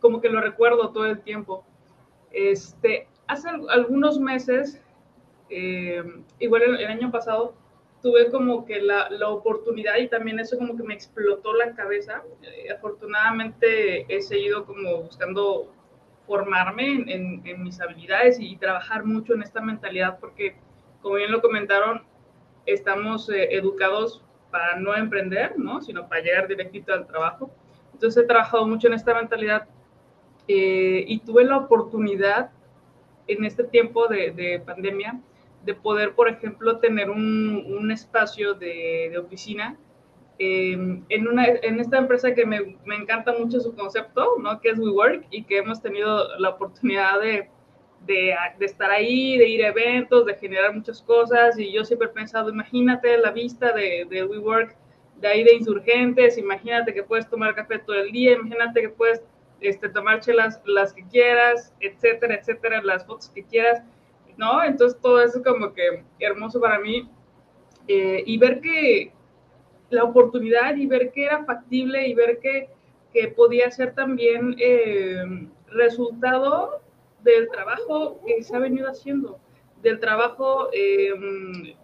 [0.00, 1.64] como que lo recuerdo todo el tiempo.
[2.30, 4.80] Este, hace algunos meses,
[5.48, 6.02] eh,
[6.40, 7.54] igual el, año pasado,
[8.02, 12.22] tuve como que la, la, oportunidad y también eso como que me explotó la cabeza.
[12.42, 15.72] Eh, afortunadamente he seguido como buscando
[16.26, 20.56] formarme en, en, mis habilidades y, trabajar mucho en esta mentalidad porque,
[21.02, 22.02] como bien lo comentaron,
[22.66, 25.80] estamos eh, educados para no emprender, ¿no?
[25.80, 27.50] Sino para llegar directito al trabajo.
[27.92, 29.68] Entonces he trabajado mucho en esta mentalidad
[30.48, 32.50] eh, y tuve la oportunidad
[33.32, 35.20] en este tiempo de, de pandemia
[35.64, 39.76] de poder, por ejemplo, tener un, un espacio de, de oficina
[40.42, 44.58] Em, en, una, en esta empresa que me, me, encanta mucho su concepto, ¿no?
[44.58, 47.50] que es WeWork, y que hemos tenido la oportunidad de,
[48.06, 52.08] de, de, estar ahí, de ir a eventos, de generar muchas cosas, y yo siempre
[52.08, 54.74] he pensado, imagínate la vista de, de WeWork,
[55.16, 59.20] de ahí de insurgentes, imagínate que puedes tomar café todo el día, imagínate que puedes
[59.60, 59.90] este,
[60.64, 63.82] las que quieras, etcétera, etcétera, las fotos que quieras,
[64.36, 64.62] ¿no?
[64.62, 67.08] Entonces todo eso como que hermoso para mí,
[67.88, 69.12] eh, y ver que
[69.90, 72.68] la oportunidad y ver que era factible y ver que,
[73.12, 76.80] que podía ser también eh, resultado
[77.22, 79.38] del trabajo que se ha venido haciendo,
[79.82, 81.74] del trabajo eh,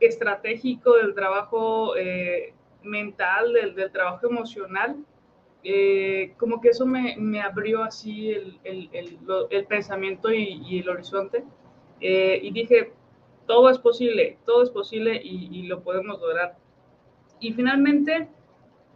[0.00, 2.52] estratégico, del trabajo eh,
[2.82, 4.96] mental, del, trabajo emocional.
[6.36, 9.18] Como que eso me, me abrió así el, el, el,
[9.50, 11.44] el pensamiento y, y, el horizonte.
[12.00, 12.92] y dije,
[13.46, 16.56] todo es posible, todo es posible y, y lo podemos lograr.
[17.40, 18.28] Y finalmente,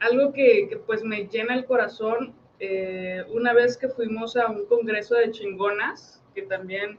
[0.00, 5.14] algo que, pues me llena el corazón, eh, una vez que fuimos a un congreso
[5.14, 6.98] de chingonas, que también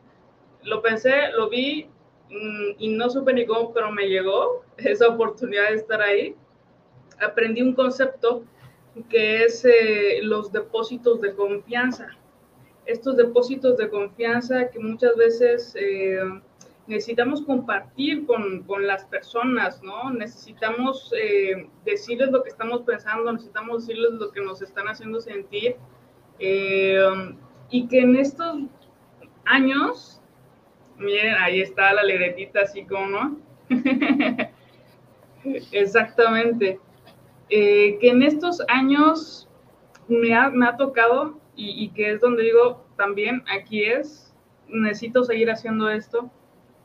[0.63, 1.87] lo pensé, lo vi
[2.29, 6.35] mm, y no supe ni cómo, pero me llegó esa oportunidad de estar ahí.
[7.19, 8.43] Aprendí un concepto
[9.09, 12.09] que es eh, los depósitos de confianza.
[12.85, 16.19] Estos depósitos de confianza que muchas veces eh,
[16.87, 20.11] necesitamos compartir con, con, las personas, ¿no?
[20.11, 25.75] Necesitamos eh, decirles lo que estamos pensando, necesitamos decirles lo que nos están haciendo sentir.
[27.71, 28.61] Y que en estos
[29.45, 30.21] años,
[30.97, 33.37] miren, ahí está la libretita así como, ¿no?
[35.71, 36.79] Exactamente.
[37.49, 39.47] Eh, que en estos años
[40.07, 44.35] me ha, tocado y, y que es donde digo, también aquí es,
[44.67, 46.31] necesito seguir haciendo esto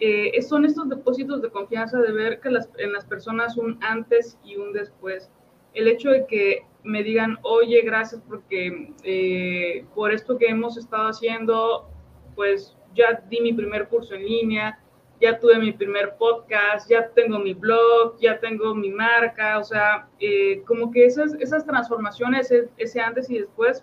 [0.00, 4.38] eh, son estos depósitos de confianza de ver que las, en las personas un antes
[4.44, 5.30] y un después.
[5.72, 11.08] El hecho de que me digan, oye, gracias porque eh, por esto que hemos estado
[11.08, 11.88] haciendo,
[12.34, 14.78] pues ya di mi primer curso en línea,
[15.24, 20.06] ya tuve mi primer podcast, ya tengo mi blog, ya tengo mi marca, o sea,
[20.20, 23.82] eh, como que esas, esas transformaciones, ese, ese, antes y después,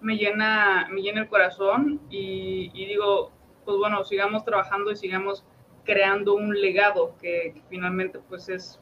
[0.00, 3.30] me llena, me llena el corazón y, digo,
[3.66, 5.44] pues bueno, sigamos trabajando y sigamos
[5.84, 8.80] creando un legado que, que finalmente pues es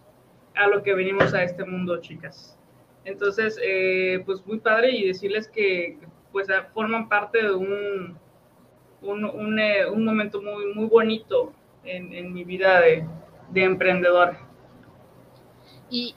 [0.54, 2.56] a lo que venimos a este mundo, chicas.
[3.04, 5.98] Entonces, eh, pues muy padre y decirles que
[6.30, 8.16] pues forman parte de un,
[9.02, 11.52] un, un, eh, un momento muy, muy bonito
[11.84, 13.06] en, en mi vida de,
[13.50, 14.36] de emprendedor.
[15.90, 16.14] Y,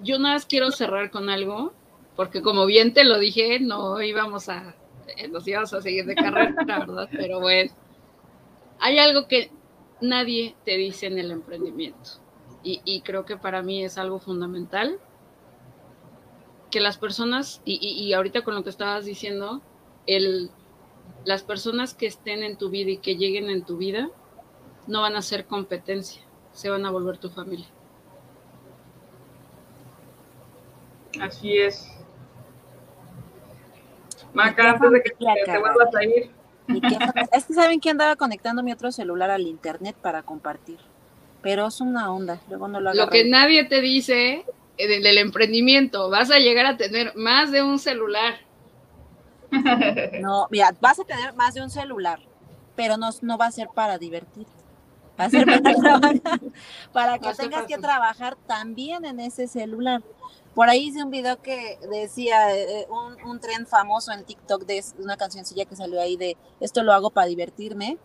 [0.00, 1.72] yo nada más quiero cerrar con algo,
[2.16, 4.74] porque como bien te lo dije, no íbamos a
[5.16, 7.08] eh, nos íbamos a seguir de carrera, ¿verdad?
[7.10, 7.72] Pero bueno,
[8.80, 9.50] hay algo que
[10.00, 12.10] nadie te dice en el emprendimiento
[12.62, 14.98] y, y creo que para mí es algo fundamental
[16.70, 19.62] que las personas, y, y, ahorita con lo que estabas diciendo,
[20.08, 20.50] el,
[21.24, 24.10] las personas que estén en tu vida y que lleguen en tu vida
[24.86, 27.66] no van a ser competencia, se van a volver tu familia.
[31.20, 31.90] Así es.
[34.32, 36.30] Maca, antes de que te, te vuelvas a ir.
[37.32, 40.78] Es que saben que andaba conectando mi otro celular al internet para compartir.
[41.42, 42.40] Pero es una onda.
[42.48, 44.46] Luego no lo, lo que nadie te dice
[44.76, 48.34] eh, del, emprendimiento, vas a llegar a tener más de un celular.
[50.20, 52.20] No, mira, vas a tener más de un celular,
[52.76, 54.52] pero no, no va a ser para divertirte.
[55.18, 56.40] Va a ser para trabajar,
[56.92, 60.02] para que tengas que trabajar también en ese celular.
[60.54, 64.84] Por ahí hice un video que decía eh, un, un tren famoso en TikTok de
[64.98, 67.98] una cancioncilla que salió ahí de esto lo hago para divertirme,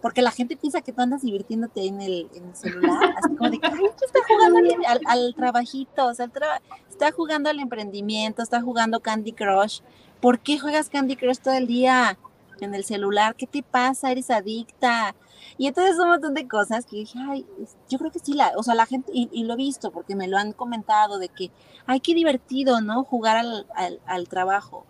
[0.00, 3.50] porque la gente piensa que tú andas divirtiéndote en el, en el celular, así como
[3.50, 8.60] de Ay, está jugando al, al, trabajito, o sea, tra está jugando al emprendimiento, está
[8.60, 9.80] jugando Candy Crush.
[10.20, 12.18] ¿Por qué juegas Candy Crush todo el día
[12.60, 13.36] en el celular?
[13.36, 14.10] ¿Qué te pasa?
[14.10, 15.14] ¿Eres adicta?
[15.56, 17.46] Y entonces un montón de cosas que dije, ay,
[17.88, 20.28] yo creo que sí, la, o sea, la gente, y, lo he visto porque me
[20.28, 21.50] lo han comentado de que,
[21.86, 23.04] ay, qué divertido, ¿no?
[23.04, 24.84] Jugar al, al, al trabajo.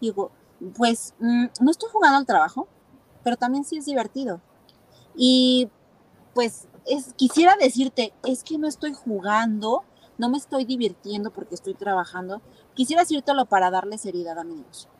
[0.00, 0.30] Digo,
[0.76, 2.68] pues mmm, no estoy jugando al trabajo,
[3.22, 4.40] pero también sí es divertido.
[5.16, 5.68] Y
[6.34, 9.84] pues es, quisiera decirte, es que no estoy jugando,
[10.18, 12.40] no me estoy divirtiendo porque estoy trabajando.
[12.74, 14.90] Quisiera decírtelo para darle seriedad a mi negocio.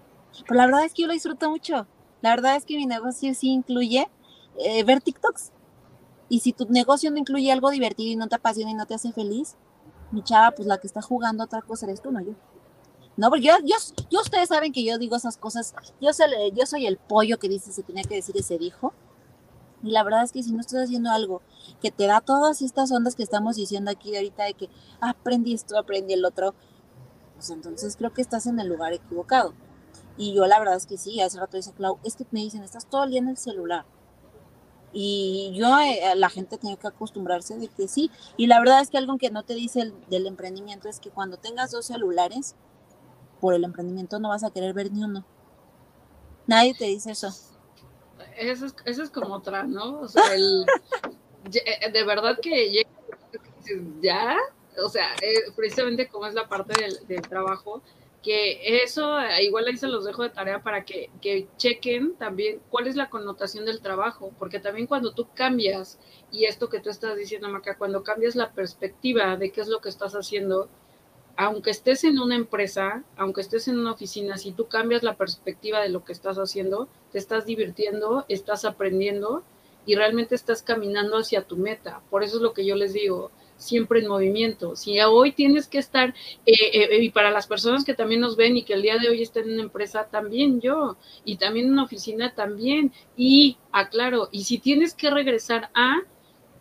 [0.46, 1.86] Pero la verdad es que yo lo disfruto mucho.
[2.20, 4.08] La verdad es que mi negocio sí incluye
[4.58, 5.52] eh, ver TikToks.
[6.28, 8.94] Y si tu negocio no incluye algo divertido y no te apasiona y no te
[8.94, 9.56] hace feliz,
[10.10, 12.32] mi chava, pues la que está jugando otra cosa eres tú, no yo.
[13.16, 15.74] No, porque yo, yo, ustedes saben que yo digo esas cosas.
[16.00, 18.92] Yo soy, yo soy el pollo que dice se tenía que decir ese dijo.
[19.84, 21.42] Y la verdad es que si no estás haciendo algo
[21.80, 24.70] que te da todas estas ondas que estamos diciendo aquí de ahorita de que
[25.00, 26.54] aprendí esto, aprendí el otro,
[27.34, 29.52] pues entonces creo que estás en el lugar equivocado.
[30.16, 32.62] Y yo la verdad es que sí, hace rato dice Clau, es que me dicen,
[32.62, 33.84] estás todo el día en el celular.
[34.96, 38.10] Y yo, eh, la gente tiene que acostumbrarse de que sí.
[38.36, 41.10] Y la verdad es que algo que no te dice el, del emprendimiento es que
[41.10, 42.54] cuando tengas dos celulares,
[43.40, 45.26] por el emprendimiento no vas a querer ver ni uno.
[46.46, 47.34] Nadie te dice eso.
[48.36, 50.00] Eso es, es como otra, ¿no?
[50.00, 50.64] O sea, el,
[51.52, 52.84] eh, de verdad que
[54.00, 54.36] ya,
[54.82, 57.82] o sea, eh, precisamente como es la parte del, del trabajo,
[58.24, 62.86] que eso igual ahí se los dejo de tarea para que, que, chequen también cuál
[62.86, 65.98] es la connotación del trabajo, porque también cuando tú cambias,
[66.32, 69.80] y esto que tú estás diciendo, Maca, cuando cambias la perspectiva de qué es lo
[69.80, 70.70] que estás haciendo,
[71.36, 75.80] aunque estés en una empresa, aunque estés en una oficina, si tú cambias la perspectiva
[75.80, 79.42] de lo que estás haciendo, te estás divirtiendo, estás aprendiendo
[79.86, 82.00] y realmente estás caminando hacia tu meta.
[82.10, 84.76] Por eso es lo que yo les digo, siempre en movimiento.
[84.76, 86.14] Si hoy tienes que estar,
[86.46, 89.08] eh, eh, y para las personas que también nos ven y que el día de
[89.08, 92.92] hoy están en una empresa, también yo, y también en una oficina, también.
[93.16, 96.02] Y aclaro, y si tienes que regresar a,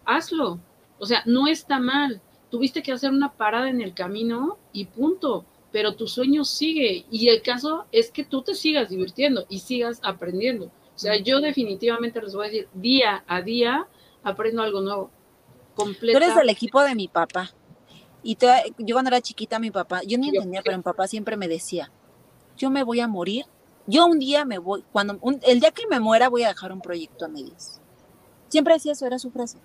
[0.05, 0.59] hazlo.
[0.99, 2.21] O sea, no está mal.
[2.53, 5.43] Tuviste que hacer una parada en el camino y punto.
[5.71, 7.03] Pero tu sueño sigue.
[7.09, 10.65] Y el caso es que tú te sigas divirtiendo y sigas aprendiendo.
[10.67, 13.87] O sea, yo definitivamente les voy a decir, día a día
[14.21, 15.09] aprendo algo nuevo.
[15.73, 16.19] Completa.
[16.19, 17.49] Tú eres del equipo de mi papá.
[18.21, 18.37] Y
[18.77, 21.91] yo cuando era chiquita, mi papá, yo ni entendía, pero mi papá siempre me decía,
[22.55, 23.45] yo me voy a morir,
[23.87, 26.81] yo un día me voy, cuando el día que me muera voy a dejar un
[26.81, 27.81] proyecto a medias.
[28.49, 29.57] Siempre decía eso, era su frase.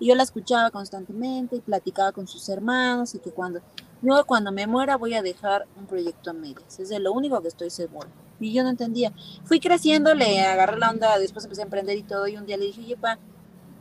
[0.00, 3.60] Y yo la escuchaba constantemente y platicaba con sus hermanos y que cuando
[4.00, 6.78] yo cuando me muera voy a dejar un proyecto a medias.
[6.78, 8.08] Es de lo único que estoy seguro.
[8.38, 9.12] Y yo no entendía.
[9.44, 12.56] Fui creciendo, le agarré la onda, después empecé a emprender y todo, y un día
[12.56, 13.18] le dije, oye, pa,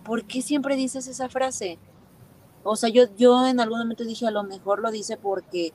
[0.04, 1.78] ¿por qué siempre dices esa frase?
[2.64, 5.74] O sea, yo, yo en algún momento dije, a lo mejor lo dice porque,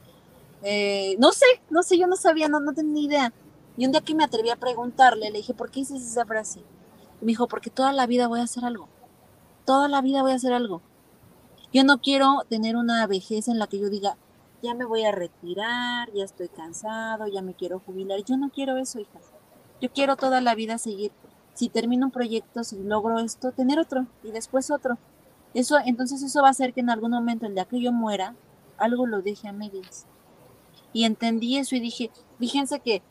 [0.65, 3.33] eh, no sé, no sé, yo no sabía, no, no tenía ni idea.
[3.77, 6.61] Y un día que me atreví a preguntarle, le dije, ¿por qué dices esa frase?
[7.21, 8.89] Y me dijo, porque toda la vida voy a hacer algo.
[9.65, 10.83] Toda la vida voy a hacer algo.
[11.73, 14.17] Yo no quiero tener una vejez en la que yo diga,
[14.63, 18.23] ya me voy a retirar, ya estoy cansado, ya me quiero jubilar.
[18.25, 19.21] Yo no quiero eso, hija.
[19.81, 21.13] Yo quiero toda la vida seguir
[21.55, 24.99] si termino un proyecto, si logro esto, tener otro y después otro.
[25.55, 28.35] Eso, entonces eso va a hacer que en algún momento, el día que yo muera,
[28.79, 30.07] algo lo deje a medias.
[30.93, 33.03] Y entendí eso y dije, fíjense que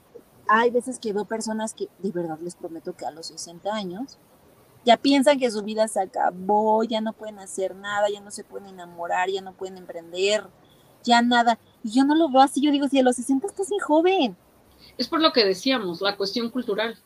[0.48, 4.18] hay veces que veo personas que de verdad les prometo que a los 60 años
[4.86, 8.44] ya piensan que su vida se acabó, ya no pueden hacer nada, ya no se
[8.44, 10.46] pueden enamorar, ya no pueden emprender,
[11.04, 11.60] ya nada.
[11.84, 14.36] Y yo no lo veo así, yo digo, si a los 60 estás muy joven.
[14.98, 16.98] Es por lo que decíamos, la cuestión cultural.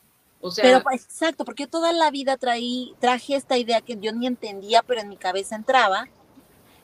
[0.62, 5.02] Pero exacto, porque toda la vida traí, traje esta idea que yo ni entendía, pero
[5.02, 6.08] en mi cabeza entraba,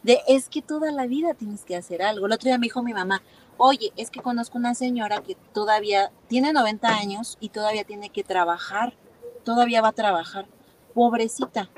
[0.03, 2.25] de es que toda la vida tienes que hacer algo.
[2.25, 3.21] El otro día me dijo mi mamá,
[3.57, 8.23] oye, es que conozco una señora que todavía tiene 90 años y todavía tiene que
[8.23, 8.95] trabajar,
[9.43, 10.47] todavía va a trabajar,
[10.93, 11.69] pobrecita.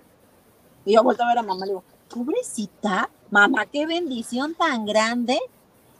[0.85, 5.39] Y yo vuelto a ver a mamá, le digo, pobrecita, mamá, qué bendición tan grande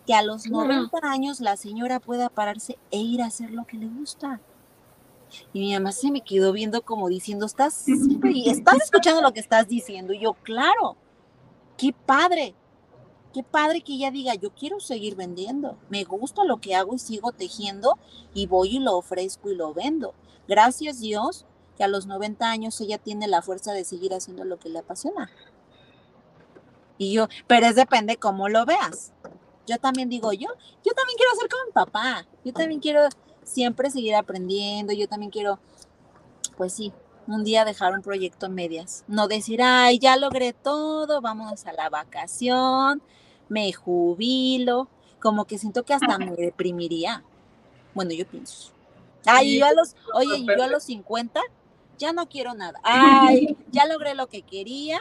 [0.06, 3.78] que a los 90 años la señora pueda pararse e ir a hacer lo que
[3.78, 4.42] le gusta.
[5.52, 7.86] Y mi mamá se me quedó viendo como diciendo, estás,
[8.46, 10.14] estás escuchando lo que estás diciendo.
[10.14, 10.98] Y yo, claro,
[11.78, 12.54] qué padre,
[13.34, 17.00] qué padre que ella diga, yo quiero seguir vendiendo, me gusta lo que hago y
[17.00, 17.98] sigo tejiendo
[18.34, 20.14] y voy y lo ofrezco y lo vendo.
[20.48, 21.46] Gracias Dios
[21.84, 24.80] que a los 90 años ella tiene la fuerza de seguir haciendo lo que le
[24.80, 25.30] apasiona.
[26.98, 29.12] Y yo, pero es depende cómo lo veas.
[29.68, 30.48] Yo también digo, yo,
[30.84, 33.08] yo también quiero ser como mi papá, yo también quiero
[33.44, 34.94] siempre seguir aprendiendo.
[34.94, 35.60] Yo también quiero,
[36.58, 36.94] pues sí,
[37.28, 39.04] un día dejar un proyecto en medias.
[39.08, 43.02] No decir, ay, ya logré todo, vamos a la vacación,
[43.50, 44.88] me jubilo.
[45.20, 47.24] Como que siento que hasta me deprimiría.
[47.94, 48.72] Bueno, yo pienso.
[49.26, 51.40] Ay, yo a los, oye, yo a los 50
[51.98, 52.80] ya no quiero nada.
[52.84, 55.00] Ay, ya logré lo que quería.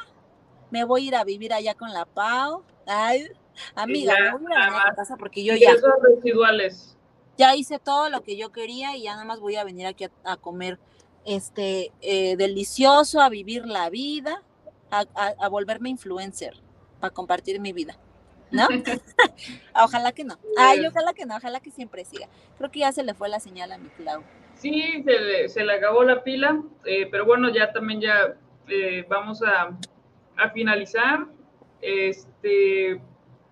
[0.70, 2.62] Me voy a ir a vivir allá con la Pau.
[2.86, 3.28] Ay,
[3.74, 5.74] amiga, me voy a ir a, casa porque yo ya.
[6.02, 6.97] residuales
[7.36, 10.06] ya hice todo lo que yo quería y ya nada más voy a venir aquí
[10.24, 10.78] a, comer
[11.24, 14.43] este eh, delicioso, a vivir la vida,
[14.90, 16.55] a, volverme influencer,
[17.01, 17.98] para compartir mi vida.
[18.51, 18.69] ¿no?
[19.82, 20.39] ojalá que no.
[20.59, 22.28] Ay, ojalá que no, ojalá que siempre siga.
[22.59, 24.23] Creo que ya se le fue la señal a mi Clau.
[24.55, 28.37] Sí, se le, se le acabó la pila, eh, pero bueno, ya también ya
[28.69, 29.77] eh, vamos a,
[30.37, 31.27] a, finalizar.
[31.81, 33.01] Este,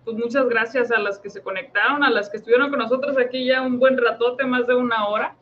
[0.05, 3.45] pues muchas gracias a las que se conectaron, a las que estuvieron con nosotros aquí
[3.45, 5.35] ya un buen ratote, más de una hora,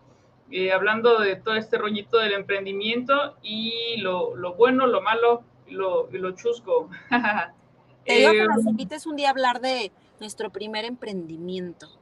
[0.52, 5.74] eh, hablando de todo este rollito del emprendimiento y lo, lo bueno, lo malo y
[5.74, 6.90] lo, y lo chusco.
[8.06, 11.99] Te digo que nos invites un día a hablar de nuestro primer emprendimiento.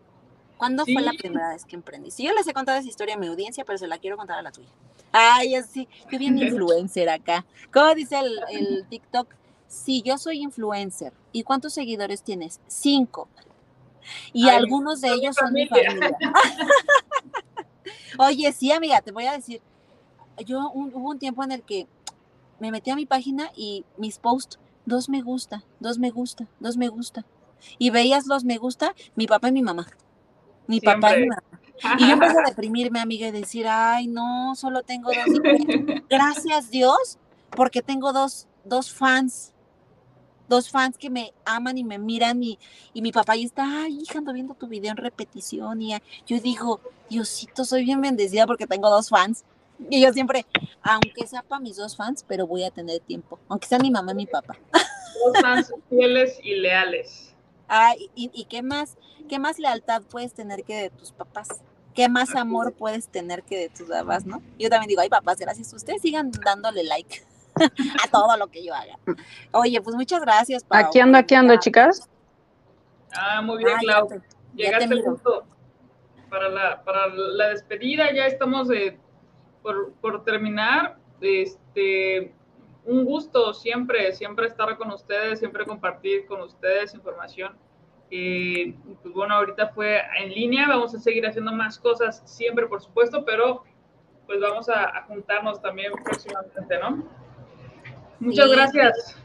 [0.58, 2.12] ¿Cuándo fue la primera vez que emprendí?
[2.12, 4.40] Sí, yo les he contado esa historia a mi audiencia, pero se la quiero contar
[4.40, 4.70] a la tuya.
[5.12, 7.46] Ay, así, qué bien influencer acá.
[7.72, 9.28] ¿Cómo dice el, el TikTok?
[9.68, 11.14] Sí, yo soy influencer.
[11.32, 12.60] ¿Y cuántos seguidores tienes?
[12.68, 13.28] Cinco.
[14.34, 16.18] Y algunos de ellos son mi familia.
[18.18, 19.62] Oye, sí, amiga, te voy a decir,
[20.46, 21.88] yo hubo un tiempo en el que
[22.60, 26.78] me metí a mi página y mis posts, dos me gusta, dos me gusta, dos
[26.78, 27.26] me gusta.
[27.78, 29.88] Y veías los me gusta, mi papá y mi mamá.
[30.68, 31.44] Mi papá y mi mamá.
[32.00, 35.40] Y yo empecé a deprimirme, amiga, y decir, ay, no, solo tengo dos.
[36.10, 37.20] Gracias Dios,
[37.52, 39.54] porque tengo dos, dos fans
[40.48, 42.58] dos fans que me aman y me miran y,
[42.96, 45.96] mi papá y está, ay, hija, ando viendo tu video en repetición y
[46.26, 49.44] yo digo, Diosito, soy bien bendecida porque tengo dos fans.
[49.92, 50.46] Y yo siempre,
[50.82, 54.12] aunque sea para mis dos fans, pero voy a tener tiempo, aunque sea mi mamá
[54.14, 54.58] y mi papá.
[54.74, 57.36] Dos fans fieles y leales.
[57.68, 61.48] Ay, y, qué más, qué más lealtad puedes tener que de tus papás.
[61.94, 64.42] ¿Qué más amor puedes tener que de tus papás, no?
[64.60, 65.74] Yo también digo, ay, papás, gracias.
[65.74, 67.24] Ustedes sigan dándole like.
[68.04, 69.00] a todo lo que yo haga.
[69.52, 70.64] Oye, pues muchas gracias.
[70.70, 72.08] Aquí ando, aquí ando, chicas.
[73.16, 74.08] Ah, muy bien, Clau.
[74.54, 75.46] Llegaste justo
[76.30, 78.98] para la, para la despedida, ya estamos eh,
[79.62, 80.98] por, por, terminar.
[81.22, 82.34] Este,
[82.88, 87.56] un gusto siempre, siempre estar con ustedes, siempre compartir con ustedes información.
[88.10, 92.82] Eh, pues bueno, ahorita fue en línea, vamos a seguir haciendo más cosas siempre, por
[92.82, 93.66] supuesto, pero
[94.26, 97.04] pues vamos a, a juntarnos también próximamente, ¿no?
[98.22, 99.18] Muchas gracias.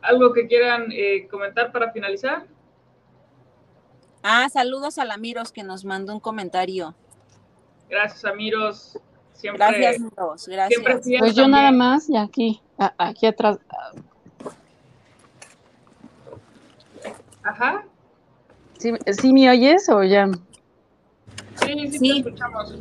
[0.00, 2.46] ¿Algo que quieran eh, comentar para finalizar?
[4.22, 6.94] Ah, saludos a Lamiros que nos mandó un comentario.
[7.90, 8.98] Gracias, Amiros.
[9.40, 10.48] Siempre, gracias, Miros.
[10.48, 10.82] Gracias.
[11.18, 12.60] pues yo nada más, y aquí,
[12.98, 13.58] aquí atrás.
[17.42, 17.84] Ajá.
[18.78, 20.28] ¿Sí, ¿Sí me oyes o ya?
[21.54, 22.22] Sí, sí, sí.
[22.22, 22.74] Te escuchamos.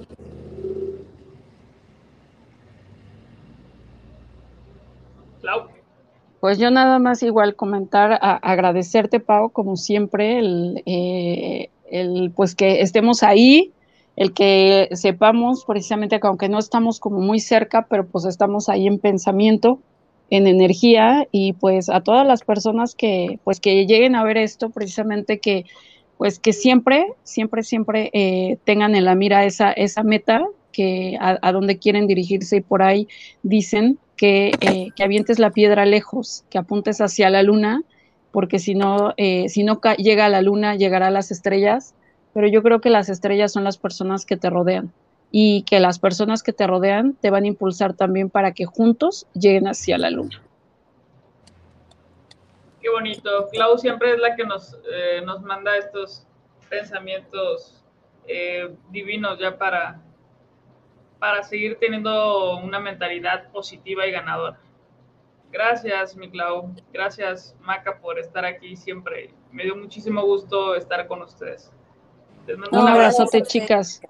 [6.39, 10.41] Pues yo nada más igual comentar, agradecerte, Pau, como siempre,
[10.85, 13.73] eh, el, pues que estemos ahí,
[14.19, 18.85] el que sepamos precisamente que aunque no estamos como muy cerca, pero pues estamos ahí
[18.85, 19.79] en pensamiento,
[20.29, 24.69] en energía, y pues a todas las personas que pues que lleguen a ver esto,
[24.69, 25.65] precisamente que
[26.17, 31.39] pues que siempre, siempre, siempre eh, tengan en la mira esa, esa meta que a,
[31.41, 33.07] a donde quieren dirigirse y por ahí
[33.41, 34.51] dicen eh,
[34.95, 37.83] que, avientes la piedra lejos, que apuntes hacia la luna,
[38.31, 41.95] porque si no, eh, si no llega a la luna, llegará a las estrellas,
[42.39, 44.93] pero yo creo que las estrellas son las personas que te rodean
[45.29, 49.27] y que las personas que te rodean te van a impulsar también para que juntos
[49.33, 50.41] lleguen hacia la luna.
[52.81, 53.49] Qué bonito.
[53.51, 56.25] Clau siempre es la que nos, eh, nos manda estos
[56.69, 57.83] pensamientos
[58.89, 60.01] divinos ya para,
[61.19, 64.57] para seguir teniendo una mentalidad positiva y ganadora.
[65.51, 66.73] Gracias, mi Clau.
[66.93, 69.33] Gracias, Maca, por estar aquí siempre.
[69.51, 71.69] Me dio muchísimo gusto estar con ustedes.
[72.71, 74.01] Un abrazote, chicas.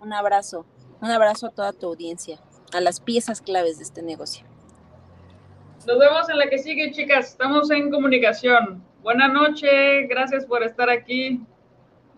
[0.00, 0.66] Un abrazo.
[1.00, 2.38] Un abrazo a toda tu audiencia,
[2.74, 4.46] a las piezas claves de este negocio.
[5.86, 7.30] Nos vemos en la que sigue, chicas.
[7.30, 8.84] Estamos en comunicación.
[9.02, 10.08] Buenas noches.
[10.08, 11.40] Gracias por estar aquí.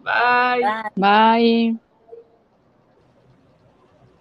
[0.03, 0.65] Bye.
[0.97, 1.92] Bye.